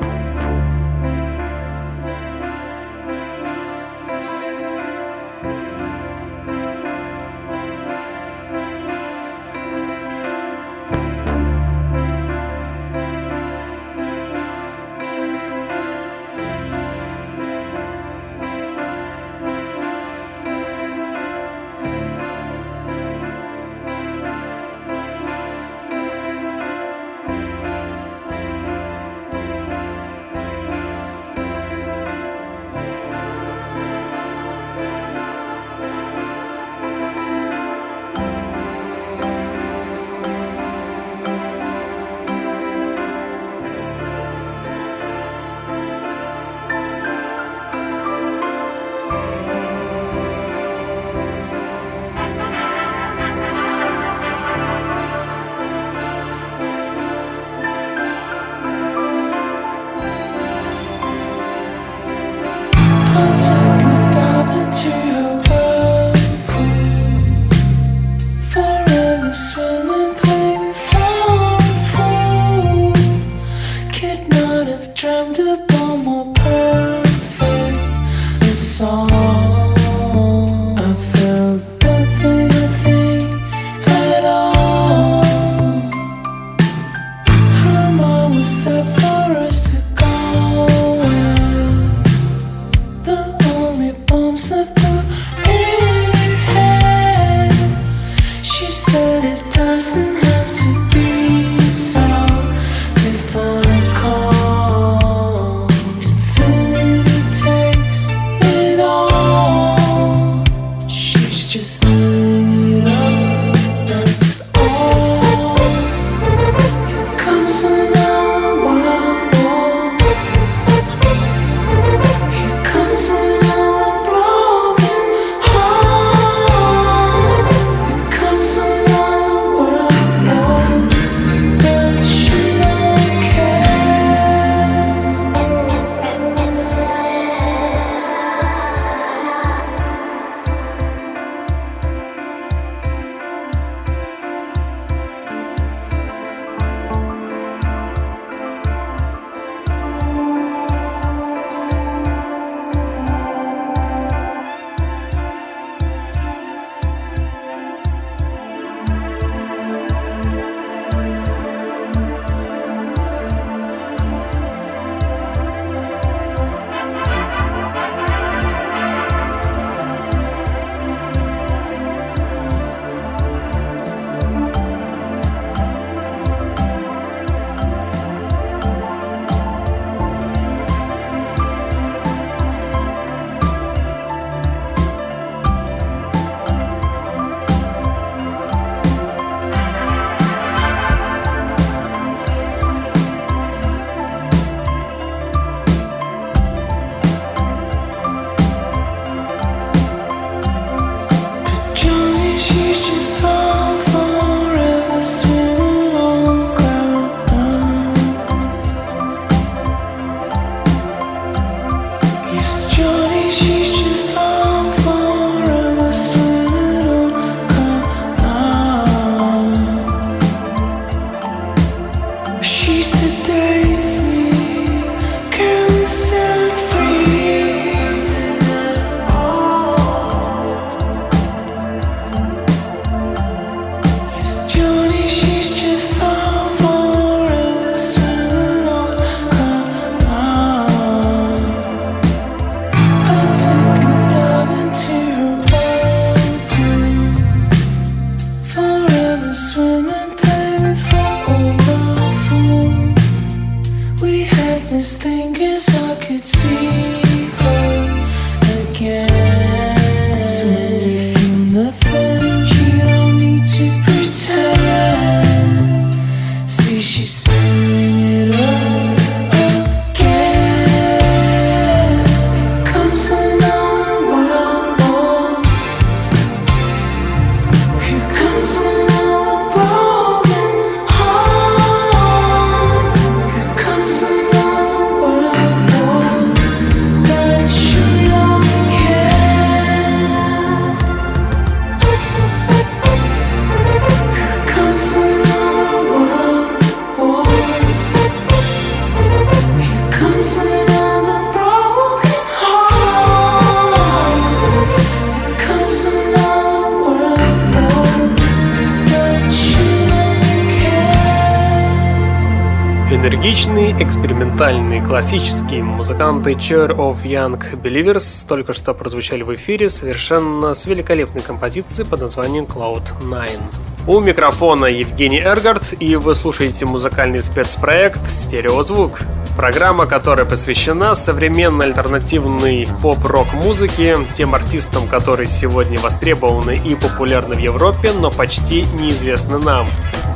Классические 314.93 315.63
музыканты 315.63 316.34
Chair 316.34 316.67
of 316.77 317.01
Young 317.01 317.60
Believers 317.60 318.27
только 318.27 318.53
что 318.53 318.75
прозвучали 318.75 319.23
в 319.23 319.34
эфире 319.34 319.67
совершенно 319.67 320.53
с 320.53 320.67
великолепной 320.67 321.23
композицией 321.23 321.89
под 321.89 322.01
названием 322.01 322.43
Cloud 322.43 322.84
9. 323.01 323.72
У 323.85 323.99
микрофона 323.99 324.67
Евгений 324.67 325.19
Эргард, 325.19 325.73
и 325.77 325.97
вы 325.97 326.15
слушаете 326.15 326.65
музыкальный 326.65 327.21
спецпроект 327.21 327.99
«Стереозвук». 328.09 329.01
Программа, 329.35 329.87
которая 329.87 330.25
посвящена 330.25 330.95
современной 330.95 331.65
альтернативной 331.65 332.65
поп-рок 332.81 333.33
музыке, 333.33 333.97
тем 334.15 334.35
артистам, 334.35 334.87
которые 334.87 335.27
сегодня 335.27 335.77
востребованы 335.81 336.57
и 336.63 336.75
популярны 336.75 337.35
в 337.35 337.39
Европе, 337.39 337.91
но 337.91 338.09
почти 338.09 338.61
неизвестны 338.61 339.37
нам. 339.39 339.67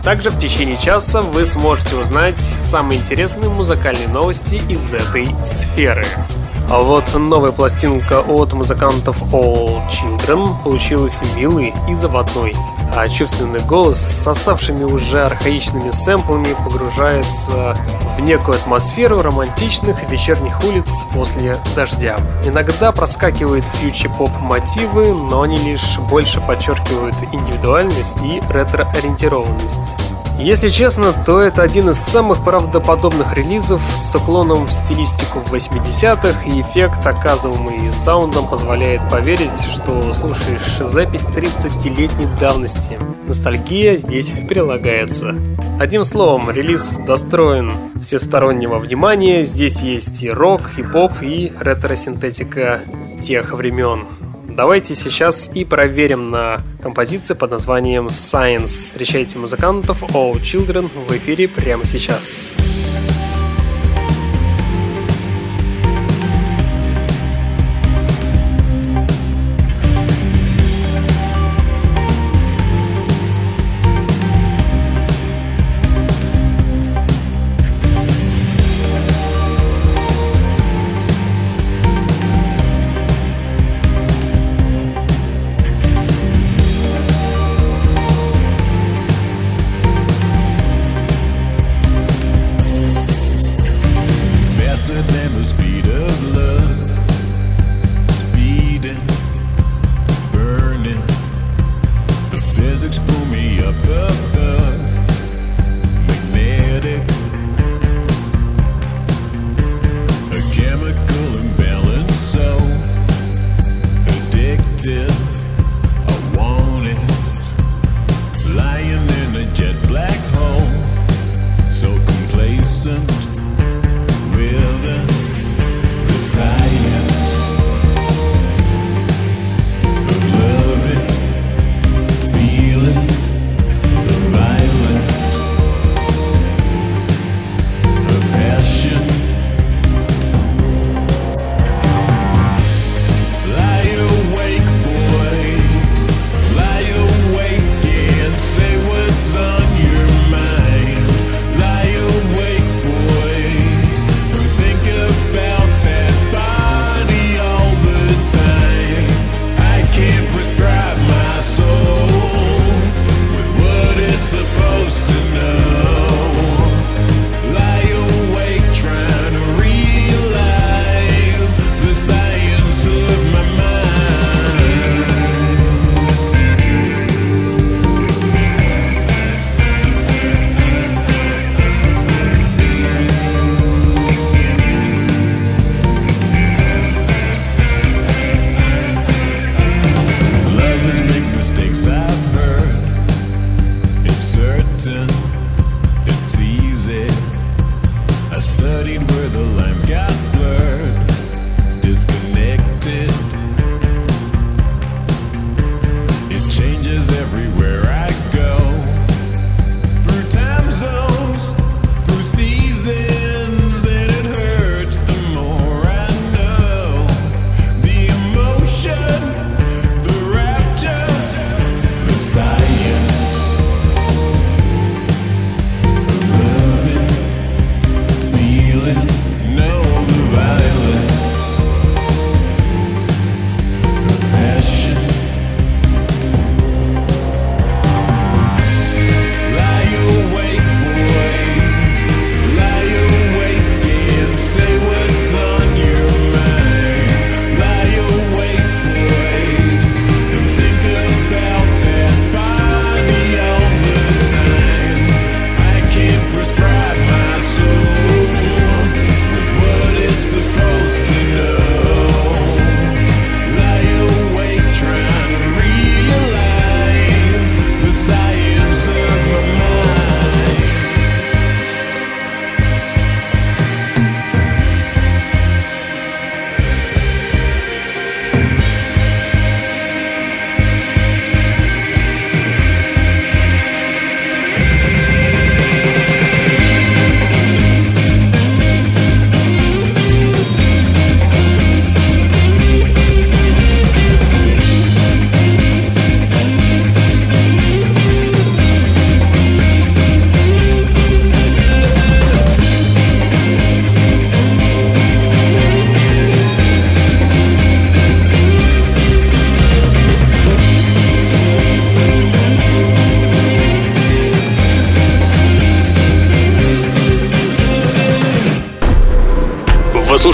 Также 0.01 0.30
в 0.30 0.39
течение 0.39 0.77
часа 0.77 1.21
вы 1.21 1.43
сможете 1.43 1.97
узнать 1.97 2.38
самые 2.38 3.01
интересные 3.01 3.49
музыкальные 3.49 4.08
новости 4.08 4.62
из 4.69 4.93
этой 4.93 5.27
сферы. 5.43 6.06
А 6.69 6.80
вот 6.80 7.03
новая 7.15 7.51
пластинка 7.51 8.21
от 8.21 8.53
музыкантов 8.53 9.21
All 9.34 9.82
Children 9.89 10.63
получилась 10.63 11.21
милой 11.36 11.73
и 11.89 11.95
заводной, 11.95 12.53
а 12.98 13.08
чувственный 13.08 13.60
голос 13.60 14.00
с 14.00 14.26
оставшими 14.26 14.84
уже 14.84 15.24
архаичными 15.24 15.92
сэмплами 15.92 16.56
погружается 16.66 17.78
в 18.18 18.22
некую 18.22 18.58
атмосферу 18.58 19.22
романтичных 19.22 20.10
вечерних 20.10 20.64
улиц 20.64 21.06
после 21.14 21.58
дождя. 21.76 22.18
Иногда 22.44 22.92
проскакивают 22.92 23.66
фьючи-поп 23.76 24.32
мотивы, 24.42 25.14
но 25.14 25.44
они 25.44 25.58
лишь 25.58 26.00
больше 26.10 26.42
подчеркивают 26.42 27.16
индивидуальность 27.32 28.18
и 28.24 28.42
ретро-ориентированность. 28.50 30.16
Если 30.39 30.69
честно, 30.69 31.14
то 31.26 31.41
это 31.41 31.64
один 31.64 31.89
из 31.89 31.97
самых 31.97 32.43
правдоподобных 32.43 33.36
релизов 33.36 33.82
с 33.95 34.14
уклоном 34.14 34.68
в 34.68 34.72
стилистику 34.72 35.39
80-х, 35.39 36.45
и 36.45 36.62
эффект, 36.62 37.05
оказываемый 37.05 37.91
саундом, 37.91 38.47
позволяет 38.47 39.01
поверить, 39.09 39.59
что 39.74 40.14
слушаешь 40.14 40.78
запись 40.91 41.26
30-летней 41.26 42.28
давности. 42.39 42.99
Ностальгия 43.28 43.97
здесь 43.97 44.32
прилагается. 44.47 45.36
Одним 45.80 46.03
словом, 46.03 46.51
релиз 46.51 46.97
достроен 47.05 47.74
всестороннего 48.01 48.78
внимания. 48.78 49.43
Здесь 49.43 49.82
есть 49.82 50.22
и 50.22 50.30
рок, 50.30 50.78
и 50.78 50.84
поп, 50.84 51.14
и 51.22 51.51
ретро-синтетика 51.59 52.82
тех 53.20 53.53
времен. 53.53 54.05
Давайте 54.58 54.95
сейчас 54.95 55.51
и 55.53 55.64
проверим 55.66 56.32
на 56.32 56.58
композиции 56.82 57.36
под 57.36 57.51
названием 57.51 58.08
Science. 58.08 58.66
Встречайте 58.66 59.38
музыкантов 59.38 60.01
All 60.16 60.34
Children 60.41 60.89
в 61.08 61.16
эфире 61.16 61.47
прямо 61.47 61.86
сейчас. 61.86 62.55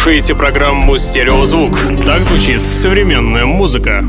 Слушаете 0.04 0.36
программу 0.36 0.98
«Стереозвук». 0.98 1.72
Так 2.06 2.24
звучит 2.24 2.60
современная 2.74 3.46
музыка. 3.46 4.04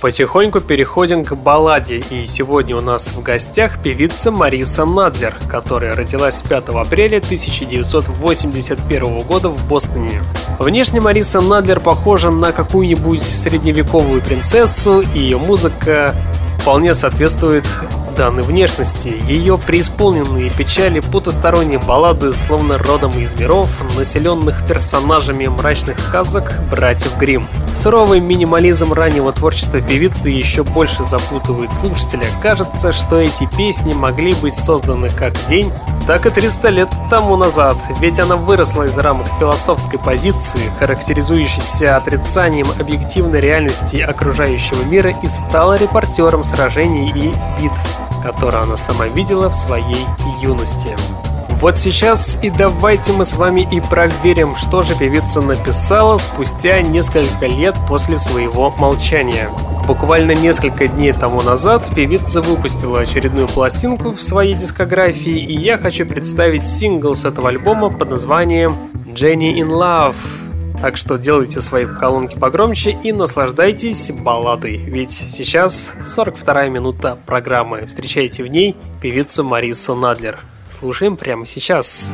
Потихоньку 0.00 0.60
переходим 0.60 1.22
к 1.22 1.34
балладе, 1.34 2.02
и 2.08 2.24
сегодня 2.24 2.76
у 2.76 2.80
нас 2.80 3.08
в 3.08 3.22
гостях 3.22 3.82
певица 3.82 4.30
Мариса 4.30 4.86
Надлер, 4.86 5.34
которая 5.50 5.94
родилась 5.94 6.40
5 6.40 6.70
апреля 6.70 7.18
1981 7.18 9.20
года 9.20 9.50
в 9.50 9.68
Бостоне. 9.68 10.22
Внешне 10.58 11.02
Мариса 11.02 11.42
Надлер 11.42 11.80
похожа 11.80 12.30
на 12.30 12.52
какую-нибудь 12.52 13.22
средневековую 13.22 14.22
принцессу, 14.22 15.02
и 15.14 15.18
ее 15.18 15.36
музыка 15.36 16.14
вполне 16.62 16.94
соответствует 16.94 17.66
данной 18.12 18.42
внешности. 18.42 19.14
Ее 19.26 19.58
преисполненные 19.58 20.50
печали 20.50 21.00
потусторонние 21.00 21.78
баллады, 21.78 22.32
словно 22.34 22.78
родом 22.78 23.12
из 23.18 23.34
миров, 23.34 23.68
населенных 23.96 24.66
персонажами 24.66 25.46
мрачных 25.46 25.98
сказок 25.98 26.60
братьев 26.70 27.16
Гримм. 27.18 27.48
Суровый 27.74 28.20
минимализм 28.20 28.92
раннего 28.92 29.32
творчества 29.32 29.80
певицы 29.80 30.28
еще 30.28 30.62
больше 30.62 31.04
запутывает 31.04 31.72
слушателя. 31.72 32.26
Кажется, 32.42 32.92
что 32.92 33.18
эти 33.18 33.48
песни 33.56 33.92
могли 33.92 34.34
быть 34.34 34.54
созданы 34.54 35.08
как 35.08 35.32
день, 35.48 35.72
так 36.06 36.26
и 36.26 36.30
300 36.30 36.68
лет 36.68 36.88
тому 37.10 37.36
назад, 37.36 37.76
ведь 38.00 38.18
она 38.18 38.36
выросла 38.36 38.84
из 38.84 38.98
рамок 38.98 39.26
философской 39.38 39.98
позиции, 39.98 40.60
характеризующейся 40.78 41.96
отрицанием 41.96 42.66
объективной 42.78 43.40
реальности 43.40 43.96
окружающего 43.96 44.82
мира 44.84 45.14
и 45.22 45.28
стала 45.28 45.76
репортером 45.76 46.44
сражений 46.44 47.08
и 47.08 47.32
битв, 47.62 48.01
которые 48.22 48.62
она 48.62 48.76
сама 48.76 49.06
видела 49.06 49.48
в 49.48 49.54
своей 49.54 50.06
юности. 50.40 50.96
Вот 51.62 51.78
сейчас 51.78 52.40
и 52.42 52.50
давайте 52.50 53.12
мы 53.12 53.24
с 53.24 53.34
вами 53.34 53.60
и 53.70 53.80
проверим, 53.80 54.56
что 54.56 54.82
же 54.82 54.96
певица 54.96 55.40
написала 55.40 56.16
спустя 56.16 56.82
несколько 56.82 57.46
лет 57.46 57.76
после 57.88 58.18
своего 58.18 58.72
молчания. 58.78 59.48
Буквально 59.86 60.32
несколько 60.32 60.88
дней 60.88 61.12
тому 61.12 61.40
назад 61.40 61.88
певица 61.94 62.40
выпустила 62.40 63.00
очередную 63.00 63.46
пластинку 63.46 64.10
в 64.10 64.20
своей 64.20 64.54
дискографии, 64.54 65.38
и 65.38 65.56
я 65.56 65.78
хочу 65.78 66.04
представить 66.04 66.64
сингл 66.64 67.14
с 67.14 67.24
этого 67.24 67.50
альбома 67.50 67.90
под 67.90 68.10
названием 68.10 68.76
«Jenny 69.06 69.54
in 69.54 69.68
Love». 69.68 70.16
Так 70.82 70.98
что 70.98 71.16
делайте 71.16 71.62
свои 71.62 71.86
колонки 71.86 72.38
погромче 72.38 72.90
и 72.90 73.12
наслаждайтесь 73.12 74.10
балладой, 74.10 74.76
ведь 74.76 75.12
сейчас 75.12 75.94
42 76.04 76.68
минута 76.68 77.16
программы. 77.24 77.86
Встречайте 77.86 78.42
в 78.42 78.48
ней 78.48 78.76
певицу 79.00 79.44
Марису 79.44 79.94
Надлер 79.94 80.40
слушаем 80.82 81.16
прямо 81.16 81.46
сейчас. 81.46 82.12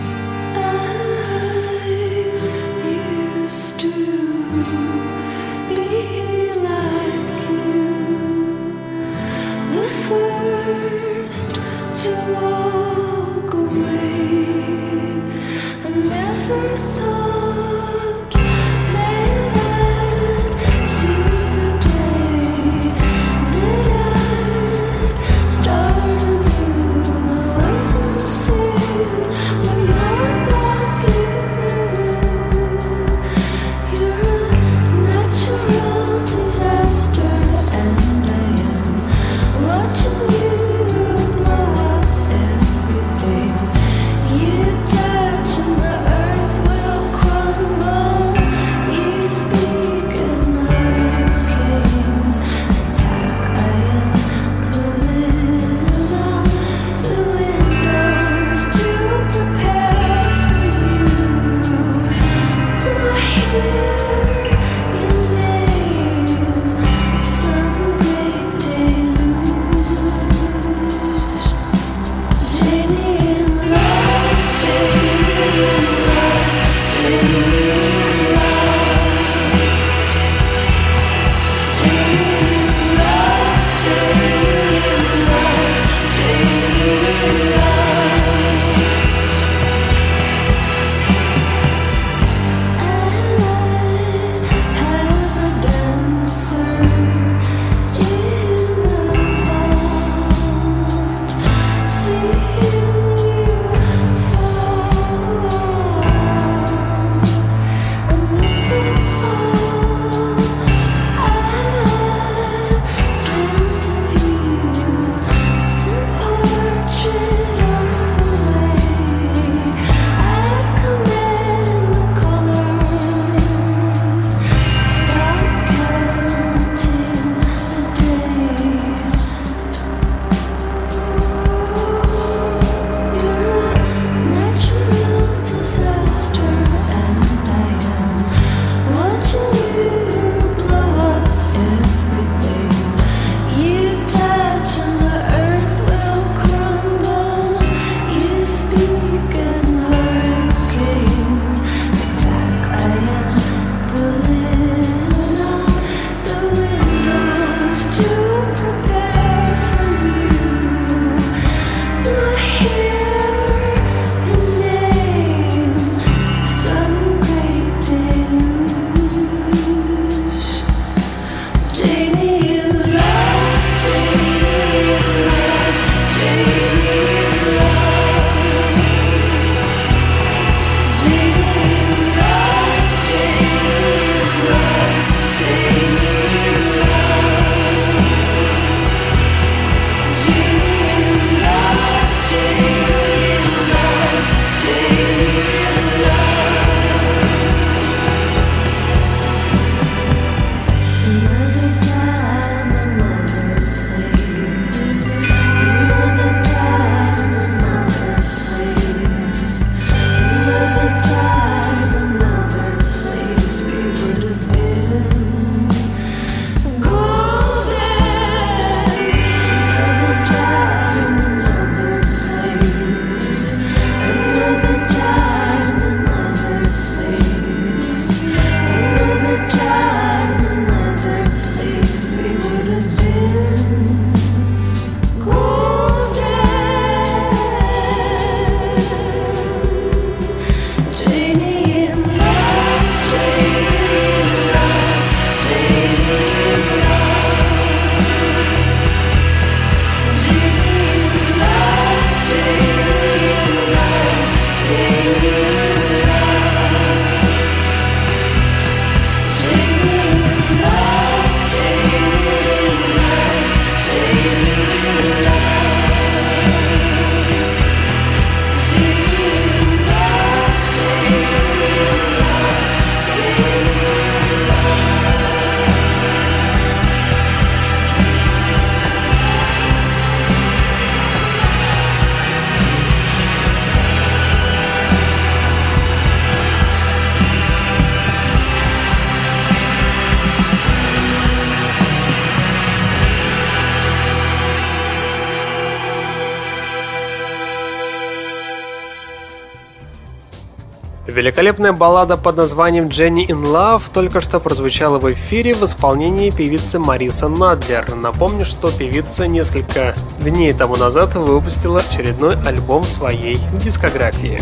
Великолепная 301.28 301.74
баллада 301.74 302.16
под 302.16 302.38
названием 302.38 302.86
«Jenny 302.86 303.26
in 303.26 303.42
Love» 303.42 303.82
только 303.92 304.22
что 304.22 304.40
прозвучала 304.40 304.98
в 304.98 305.12
эфире 305.12 305.52
в 305.52 305.62
исполнении 305.62 306.30
певицы 306.30 306.78
Мариса 306.78 307.28
Надлер. 307.28 307.94
Напомню, 307.94 308.46
что 308.46 308.70
певица 308.70 309.26
несколько 309.26 309.94
дней 310.20 310.54
тому 310.54 310.76
назад 310.76 311.14
выпустила 311.16 311.80
очередной 311.80 312.36
альбом 312.46 312.84
своей 312.84 313.36
дискографии. 313.62 314.40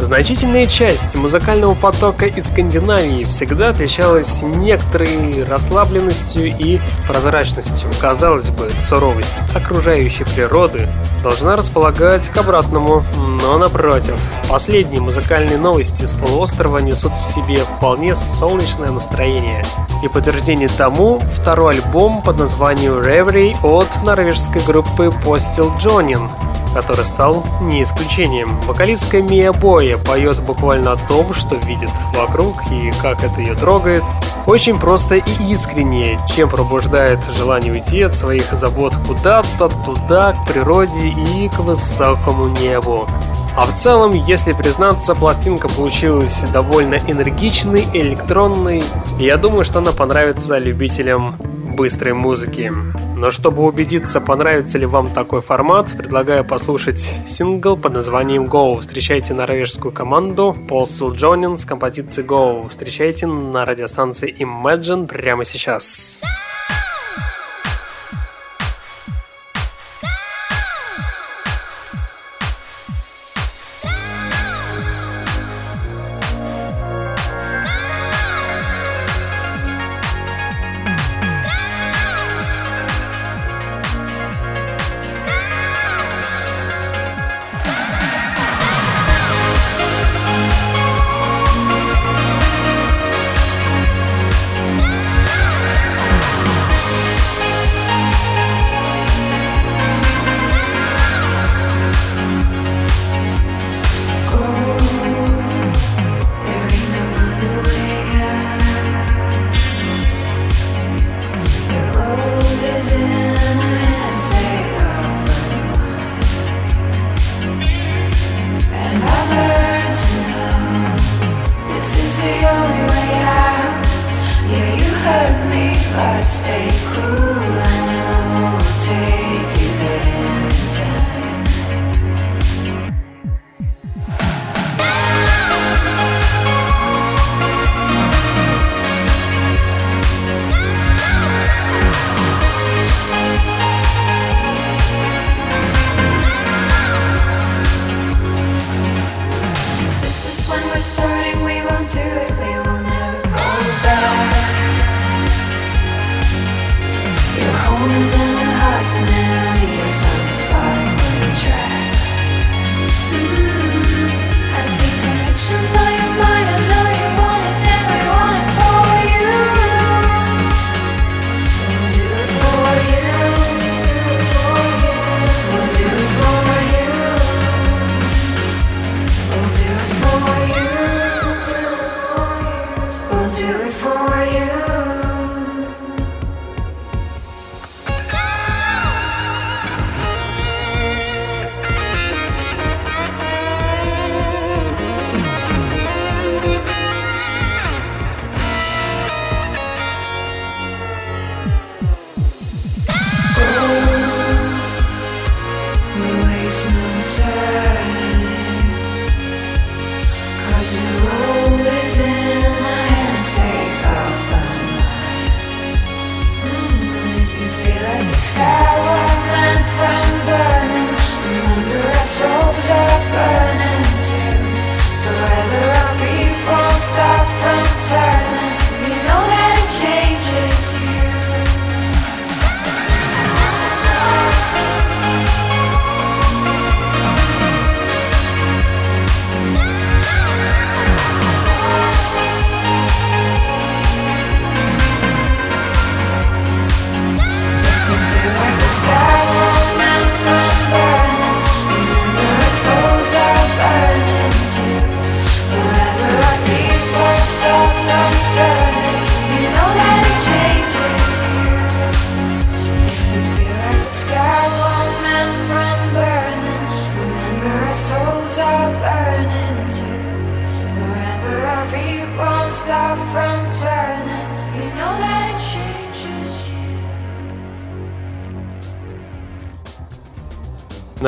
Значительная 0.00 0.66
часть 0.66 1.14
музыкального 1.16 1.74
потока 1.74 2.26
из 2.26 2.48
Скандинавии 2.48 3.24
всегда 3.24 3.70
отличалась 3.70 4.42
некоторой 4.42 5.44
расслабленностью 5.44 6.46
и 6.46 6.80
прозрачностью. 7.06 7.88
Казалось 8.00 8.50
бы, 8.50 8.70
суровость 8.78 9.42
окружающей 9.54 10.24
природы 10.24 10.88
должна 11.22 11.56
располагать 11.56 12.28
к 12.28 12.36
обратному, 12.36 13.04
но 13.42 13.58
напротив. 13.58 14.20
Последние 14.48 15.00
музыкальные 15.00 15.58
новости 15.58 16.04
с 16.04 16.12
полуострова 16.12 16.78
несут 16.78 17.12
в 17.12 17.26
себе 17.26 17.60
вполне 17.76 18.14
солнечное 18.14 18.90
настроение. 18.90 19.64
И 20.04 20.08
подтверждение 20.08 20.68
тому 20.68 21.20
второй 21.34 21.76
альбом 21.76 22.22
под 22.22 22.38
названием 22.38 22.98
Reverie 22.98 23.56
от 23.62 23.88
норвежской 24.04 24.62
группы 24.62 25.12
Postil 25.24 25.70
Jonin, 25.78 26.28
который 26.74 27.04
стал 27.04 27.44
не 27.60 27.82
исключением. 27.82 28.56
Вокалистка 28.66 29.22
Мия 29.22 29.52
Боя 29.52 29.98
поет 29.98 30.40
буквально 30.40 30.92
о 30.92 30.96
том, 31.08 31.32
что 31.34 31.56
видит 31.56 31.90
вокруг 32.14 32.62
и 32.70 32.92
как 33.00 33.22
это 33.22 33.40
ее 33.40 33.54
трогает. 33.54 34.02
Очень 34.46 34.78
просто 34.78 35.16
и 35.16 35.22
искренне, 35.50 36.18
чем 36.34 36.48
пробуждает 36.48 37.20
желание 37.36 37.72
уйти 37.72 38.02
от 38.02 38.14
своих 38.14 38.52
забот 38.52 38.94
куда-то 39.06 39.68
туда, 39.84 40.32
к 40.32 40.52
природе 40.52 41.08
и 41.08 41.48
к 41.48 41.60
высокому 41.60 42.48
небу. 42.48 43.06
А 43.54 43.66
в 43.66 43.76
целом, 43.76 44.12
если 44.14 44.54
признаться, 44.54 45.14
пластинка 45.14 45.68
получилась 45.68 46.42
довольно 46.52 46.94
энергичной, 46.94 47.84
электронной. 47.92 48.82
И 49.20 49.24
я 49.24 49.36
думаю, 49.36 49.66
что 49.66 49.80
она 49.80 49.92
понравится 49.92 50.56
любителям 50.56 51.36
быстрой 51.76 52.14
музыки. 52.14 52.72
Но 53.14 53.30
чтобы 53.30 53.62
убедиться, 53.62 54.20
понравится 54.20 54.78
ли 54.78 54.86
вам 54.86 55.10
такой 55.10 55.42
формат, 55.42 55.92
предлагаю 55.96 56.44
послушать 56.44 57.14
сингл 57.26 57.76
под 57.76 57.92
названием 57.92 58.44
Go. 58.44 58.80
Встречайте 58.80 59.34
норвежскую 59.34 59.92
команду 59.92 60.56
Postal 60.66 61.14
Jonin 61.14 61.58
с 61.58 61.64
композицией 61.66 62.26
Go. 62.26 62.68
Встречайте 62.70 63.26
на 63.26 63.66
радиостанции 63.66 64.34
Imagine 64.40 65.06
прямо 65.06 65.44
сейчас. 65.44 66.20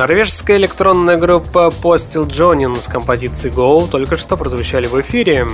Норвежская 0.05 0.59
электронная 0.59 1.16
группа 1.16 1.72
Postil 1.82 2.26
Jonin 2.26 2.78
с 2.78 2.88
композицией 2.88 3.55
Go 3.55 3.88
только 3.88 4.18
что 4.18 4.36
прозвучали 4.36 4.86
в 4.86 5.00
эфире. 5.00 5.46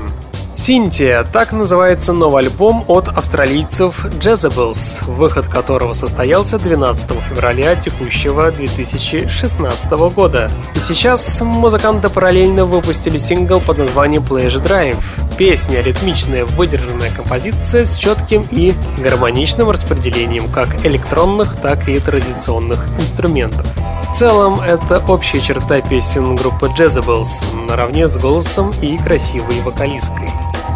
Синтия– 0.56 1.24
так 1.32 1.52
называется 1.52 2.12
новый 2.12 2.42
альбом 2.42 2.84
от 2.88 3.06
австралийцев 3.06 4.04
Jezebels, 4.06 5.04
выход 5.04 5.46
которого 5.46 5.92
состоялся 5.92 6.58
12 6.58 7.10
февраля 7.28 7.76
текущего 7.76 8.50
2016 8.50 9.92
года. 10.12 10.50
И 10.74 10.80
сейчас 10.80 11.40
музыканты 11.40 12.08
параллельно 12.08 12.64
выпустили 12.64 13.18
сингл 13.18 13.60
под 13.60 13.78
названием 13.78 14.24
Pleasure 14.24 14.60
Drive. 14.60 14.98
Песня– 15.38 15.80
ритмичная, 15.82 16.44
выдержанная 16.44 17.12
композиция 17.12 17.84
с 17.84 17.94
четким 17.94 18.44
и 18.50 18.74
гармоничным 18.98 19.70
распределением 19.70 20.50
как 20.50 20.84
электронных, 20.84 21.54
так 21.54 21.88
и 21.88 22.00
традиционных 22.00 22.84
инструментов. 22.98 23.64
В 24.10 24.16
целом, 24.20 24.60
это 24.60 25.02
общая 25.08 25.40
черта 25.40 25.80
песен 25.80 26.34
группы 26.34 26.66
Jezebels, 26.66 27.44
наравне 27.68 28.08
с 28.08 28.16
голосом 28.18 28.70
и 28.82 28.98
красивой 28.98 29.60
вокалисткой. 29.62 30.28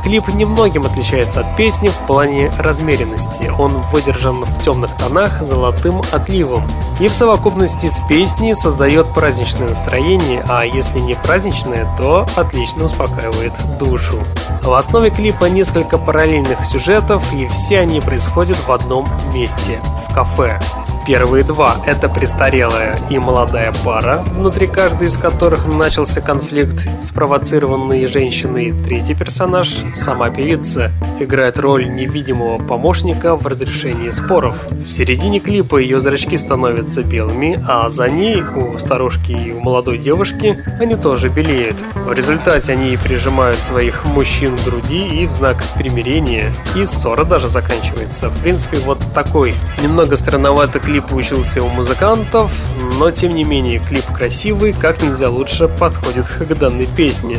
Клип 0.05 0.29
немногим 0.29 0.87
отличается 0.87 1.41
от 1.41 1.57
песни 1.57 1.89
в 1.89 1.97
плане 2.07 2.53
размеренности. 2.59 3.51
Он 3.59 3.73
выдержан 3.91 4.45
в 4.45 4.63
темных 4.63 4.95
тонах 4.97 5.43
золотым 5.43 6.01
отливом. 6.13 6.63
И 7.01 7.09
в 7.09 7.15
совокупности 7.15 7.87
с 7.87 8.01
песней 8.09 8.55
создает 8.55 9.13
праздничное 9.15 9.69
настроение, 9.69 10.45
а 10.49 10.65
если 10.65 11.01
не 11.01 11.15
праздничное, 11.15 11.89
то 11.99 12.27
отлично 12.37 12.85
успокаивает 12.85 13.53
душу. 13.79 14.23
В 14.63 14.73
основе 14.73 15.11
клипа 15.11 15.47
несколько 15.47 15.99
параллельных 15.99 16.65
сюжетов, 16.65 17.23
и 17.35 17.49
все 17.49 17.81
они 17.81 18.01
происходят 18.01 18.59
в 18.59 18.71
одном 18.71 19.09
месте– 19.35 19.81
в 20.09 20.15
кафе. 20.15 20.61
Первые 21.07 21.45
два– 21.45 21.77
это 21.87 22.09
престарелая 22.09 22.97
и 23.11 23.19
молодая 23.19 23.75
пара, 23.85 24.25
внутри 24.39 24.67
каждой 24.67 25.09
из 25.09 25.19
которых 25.19 25.67
начался 25.67 26.23
конфликт, 26.23 26.89
спровоцированный 27.03 28.07
женщиной. 28.07 28.73
Третий 28.87 29.13
персонаж– 29.13 29.83
сама 29.95 30.31
певица, 30.31 30.91
играет 31.21 31.59
роль 31.59 31.95
невидимого 31.95 32.57
помощника 32.57 33.37
в 33.37 33.47
разрешении 33.47 34.09
споров. 34.09 34.57
В 34.71 34.89
середине 34.89 35.41
клипа 35.41 35.77
ее 35.77 36.01
зрачки 36.01 36.39
становятся 36.39 37.03
белыми, 37.03 37.63
а 37.69 37.91
за 37.91 38.09
ней 38.09 38.43
у 38.43 38.79
старушки 38.79 39.33
и 39.33 39.53
у 39.53 39.61
молодой 39.61 39.99
девушки 39.99 40.59
они 40.81 40.97
тоже 40.97 41.29
белеют. 41.29 41.77
В 41.95 42.13
результате 42.15 42.73
они 42.73 42.97
прижимают 42.97 43.59
своих 43.59 44.07
мужчин 44.07 44.57
к 44.57 44.65
груди 44.65 45.07
и 45.07 45.27
в 45.27 45.33
знак 45.33 45.63
примирения, 45.77 46.51
и 46.75 46.87
ссора 46.87 47.25
даже 47.25 47.51
заканчивается. 47.51 48.31
В 48.31 48.41
принципе, 48.41 48.79
вот 48.79 49.01
такой 49.15 49.53
немного 49.83 50.17
странноватый 50.17 50.81
клип 50.81 50.94
клип 50.95 51.07
получился 51.07 51.61
у 51.61 51.69
музыкантов, 51.69 52.53
но 53.01 53.11
тем 53.11 53.35
не 53.35 53.43
менее 53.43 53.81
клип 53.81 54.05
красивый, 54.15 54.73
как 54.73 55.03
нельзя 55.03 55.29
лучше 55.29 55.67
подходит 55.67 56.29
к 56.29 56.55
данной 56.55 56.87
песне. 56.87 57.39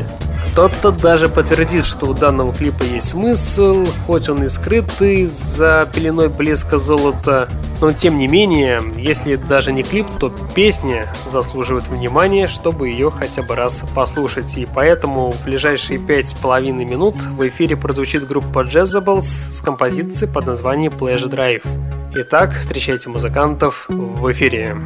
Кто-то 0.52 0.92
даже 0.92 1.30
подтвердит, 1.30 1.86
что 1.86 2.08
у 2.08 2.14
данного 2.14 2.54
клипа 2.54 2.84
есть 2.84 3.12
смысл, 3.12 3.86
хоть 4.08 4.28
он 4.28 4.44
и 4.44 4.50
скрытый 4.50 5.28
за 5.28 5.88
пеленой 5.94 6.28
блеска 6.28 6.80
золота, 6.80 7.48
но 7.80 7.94
тем 7.94 8.18
не 8.18 8.28
менее, 8.28 8.82
если 8.98 9.38
даже 9.38 9.72
не 9.72 9.84
клип, 9.84 10.08
то 10.20 10.30
песня 10.54 11.08
заслуживает 11.26 11.88
внимания, 11.88 12.48
чтобы 12.48 12.90
ее 12.90 13.10
хотя 13.10 13.42
бы 13.42 13.56
раз 13.56 13.86
послушать. 13.96 14.58
И 14.58 14.66
поэтому 14.66 15.32
в 15.32 15.46
ближайшие 15.46 15.98
пять 15.98 16.30
с 16.30 16.34
половиной 16.34 16.84
минут 16.84 17.16
в 17.16 17.48
эфире 17.48 17.78
прозвучит 17.78 18.28
группа 18.28 18.66
Jezzables 18.66 19.22
с 19.22 19.62
композицией 19.62 20.30
под 20.30 20.46
названием 20.46 20.92
Pleasure 20.92 21.30
Drive. 21.30 21.64
Итак, 22.18 22.54
встречайте 22.54 23.10
музыкантов 23.10 23.88
в 23.90 24.32
эфире. 24.32 24.78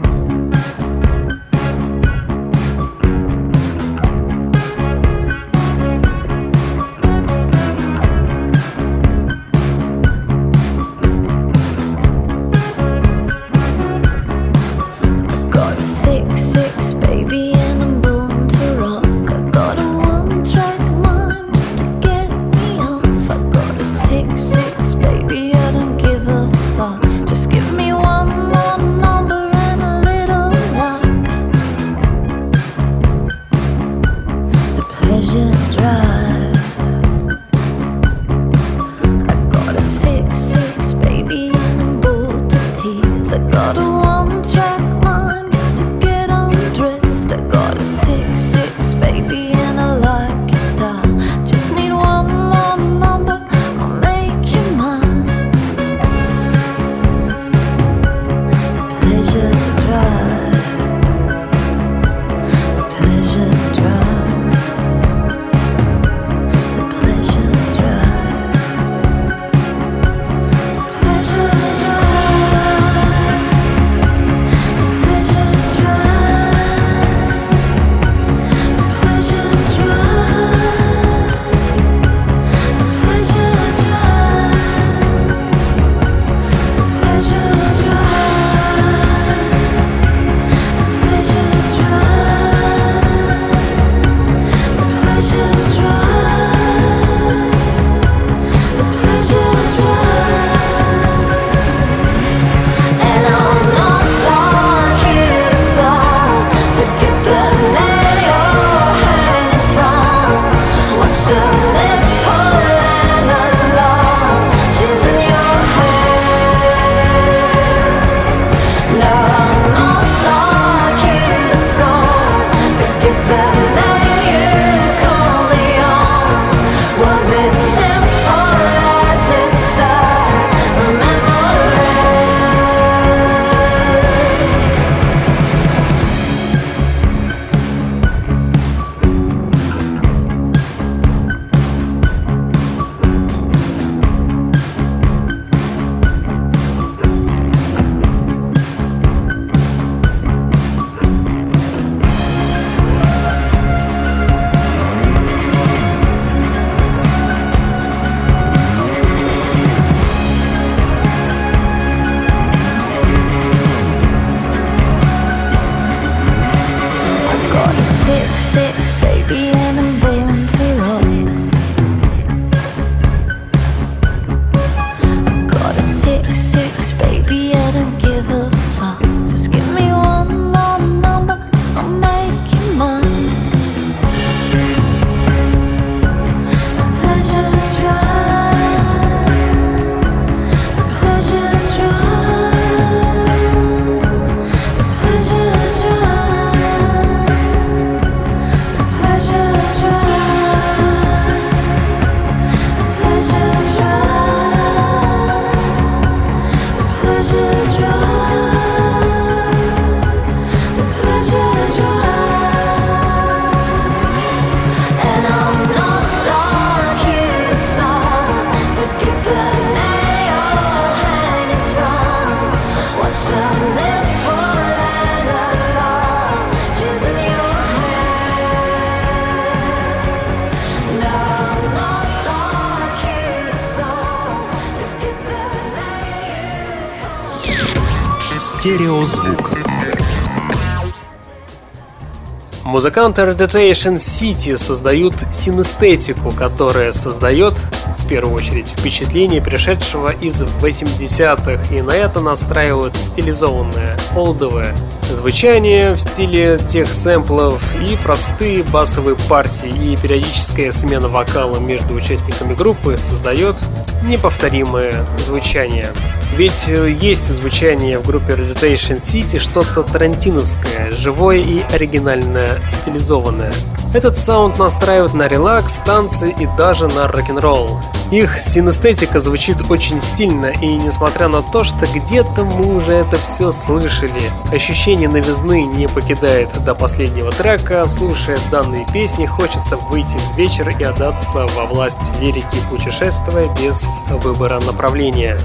Музыканты 242.80 243.24
Reditation 243.24 243.98
City 243.98 244.56
создают 244.56 245.14
синестетику, 245.34 246.32
которая 246.32 246.94
создает 246.94 247.56
в 247.98 248.08
первую 248.08 248.34
очередь 248.34 248.70
впечатление 248.70 249.42
пришедшего 249.42 250.14
из 250.22 250.42
80-х, 250.42 251.76
и 251.76 251.82
на 251.82 251.92
это 251.92 252.22
настраивают 252.22 252.96
стилизованное, 252.96 253.98
олдовое 254.16 254.74
звучание 255.10 255.92
в 255.94 256.00
стиле 256.00 256.58
тех 256.58 256.88
сэмплов 256.88 257.62
и 257.82 257.98
простые 257.98 258.64
басовые 258.64 259.18
партии, 259.28 259.68
и 259.68 259.98
периодическая 259.98 260.72
смена 260.72 261.10
вокала 261.10 261.60
между 261.60 261.94
участниками 261.94 262.54
группы 262.54 262.98
создает 262.98 263.58
неповторимое 264.04 265.06
звучание. 265.26 265.90
Ведь 266.36 266.68
есть 266.68 267.26
звучание 267.26 268.00
в 268.00 268.06
группе 268.06 268.34
Redutation 268.34 269.00
City 269.00 269.40
что-то 269.40 269.84
тарантиновское, 269.84 270.92
живое 270.92 271.38
и 271.38 271.62
оригинальное, 271.74 272.60
стилизованное. 272.72 273.52
Этот 273.92 274.20
саунд 274.20 274.60
настраивает 274.60 275.16
на 275.16 275.28
релакс, 275.28 275.82
танцы 275.82 276.30
и 276.30 276.48
даже 276.56 276.88
на 276.88 277.08
рок-н-ролл. 277.08 277.82
Их 278.12 278.40
синестетика 278.40 279.20
звучит 279.20 279.58
очень 279.70 280.00
стильно, 280.00 280.48
и 280.62 280.76
несмотря 280.78 281.28
на 281.28 281.42
то, 281.42 281.64
что 281.64 281.88
где-то 281.88 282.44
мы 282.44 282.76
уже 282.78 282.92
это 282.92 283.18
все 283.18 283.52
слышали, 283.52 284.32
ощущение 284.52 285.10
новизны 285.10 285.64
не 285.64 285.88
покидает 285.88 286.50
до 286.64 286.76
последнего 286.76 287.32
трека, 287.32 287.88
слушая 287.88 288.38
данные 288.52 288.86
песни, 288.94 289.26
хочется 289.26 289.78
выйти 289.78 290.18
в 290.18 290.38
вечер 290.38 290.70
и 290.70 290.84
отдаться 290.84 291.48
во 291.56 291.66
власть 291.66 291.98
лирики, 292.22 292.58
путешествуя 292.70 293.48
без 293.60 293.86
выбора 294.10 294.60
направления. 294.60 295.38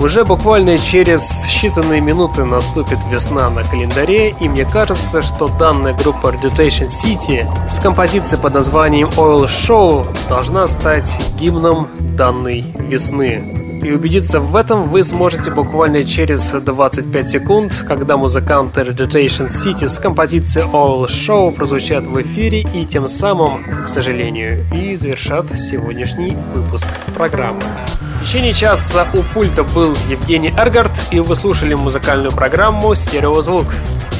Уже 0.00 0.24
буквально 0.24 0.78
через 0.78 1.44
считанные 1.46 2.00
минуты 2.00 2.44
наступит 2.44 2.98
весна 3.10 3.50
на 3.50 3.64
календаре, 3.64 4.30
и 4.30 4.48
мне 4.48 4.64
кажется, 4.64 5.22
что 5.22 5.48
данная 5.48 5.92
группа 5.92 6.28
Redutation 6.28 6.86
City 6.86 7.44
с 7.68 7.80
композицией 7.88 8.42
под 8.42 8.52
названием 8.52 9.08
Oil 9.16 9.46
Show 9.46 10.06
должна 10.28 10.66
стать 10.66 11.18
гимном 11.40 11.88
данной 12.18 12.66
весны. 12.78 13.80
И 13.82 13.90
убедиться 13.90 14.40
в 14.40 14.54
этом 14.56 14.90
вы 14.90 15.02
сможете 15.02 15.50
буквально 15.50 16.04
через 16.04 16.50
25 16.50 17.30
секунд, 17.30 17.72
когда 17.88 18.18
музыканты 18.18 18.82
Redutation 18.82 19.46
City 19.46 19.88
с 19.88 19.98
композицией 19.98 20.66
All 20.66 21.06
Show 21.06 21.50
прозвучат 21.50 22.04
в 22.04 22.20
эфире 22.20 22.60
и 22.60 22.84
тем 22.84 23.08
самым, 23.08 23.64
к 23.86 23.88
сожалению, 23.88 24.66
и 24.76 24.94
завершат 24.94 25.46
сегодняшний 25.58 26.36
выпуск 26.54 26.88
программы. 27.16 27.62
В 28.18 28.24
течение 28.24 28.52
часа 28.52 29.06
у 29.14 29.22
пульта 29.22 29.62
был 29.62 29.96
Евгений 30.08 30.52
Эргард, 30.56 30.92
и 31.10 31.20
вы 31.20 31.34
слушали 31.36 31.74
музыкальную 31.74 32.32
программу 32.32 32.94
«Стереозвук» 32.94 33.66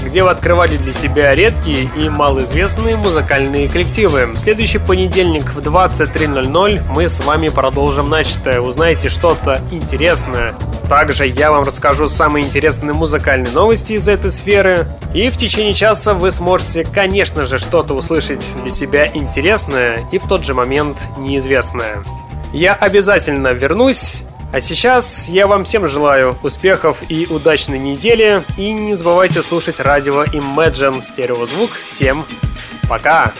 где 0.09 0.22
вы 0.22 0.30
открывали 0.30 0.76
для 0.76 0.92
себя 0.92 1.34
редкие 1.34 1.90
и 1.96 2.09
малоизвестные 2.09 2.96
музыкальные 2.96 3.68
коллективы. 3.68 4.26
В 4.26 4.36
следующий 4.36 4.78
понедельник 4.78 5.53
в 5.55 5.59
23.00 5.59 6.82
мы 6.88 7.09
с 7.09 7.20
вами 7.20 7.49
продолжим 7.49 8.09
начатое. 8.09 8.61
Узнаете 8.61 9.11
что-то 9.11 9.61
интересное. 9.70 10.55
Также 10.88 11.26
я 11.26 11.51
вам 11.51 11.64
расскажу 11.64 12.09
самые 12.09 12.46
интересные 12.46 12.94
музыкальные 12.94 13.53
новости 13.53 13.94
из 13.94 14.09
этой 14.09 14.30
сферы. 14.30 14.86
И 15.12 15.28
в 15.28 15.36
течение 15.36 15.74
часа 15.74 16.14
вы 16.14 16.30
сможете, 16.30 16.84
конечно 16.84 17.44
же, 17.44 17.59
что-то 17.59 17.94
услышать 17.94 18.46
для 18.62 18.70
себя 18.70 19.07
интересное 19.07 20.01
и 20.11 20.18
в 20.18 20.26
тот 20.26 20.44
же 20.44 20.55
момент 20.55 20.99
неизвестное. 21.18 22.03
Я 22.53 22.74
обязательно 22.74 23.53
вернусь 23.53 24.24
а 24.51 24.61
сейчас 24.61 25.28
я 25.28 25.46
вам 25.46 25.64
всем 25.64 25.86
желаю 25.86 26.38
успехов 26.42 27.03
и 27.11 27.26
удачной 27.28 27.78
недели. 27.78 28.42
И 28.57 28.72
не 28.72 28.94
забывайте 28.94 29.42
слушать 29.42 29.78
радио 29.78 30.24
Imagine 30.24 31.03
стереозвук. 31.03 31.70
Всем 31.84 32.26
пока! 32.88 33.34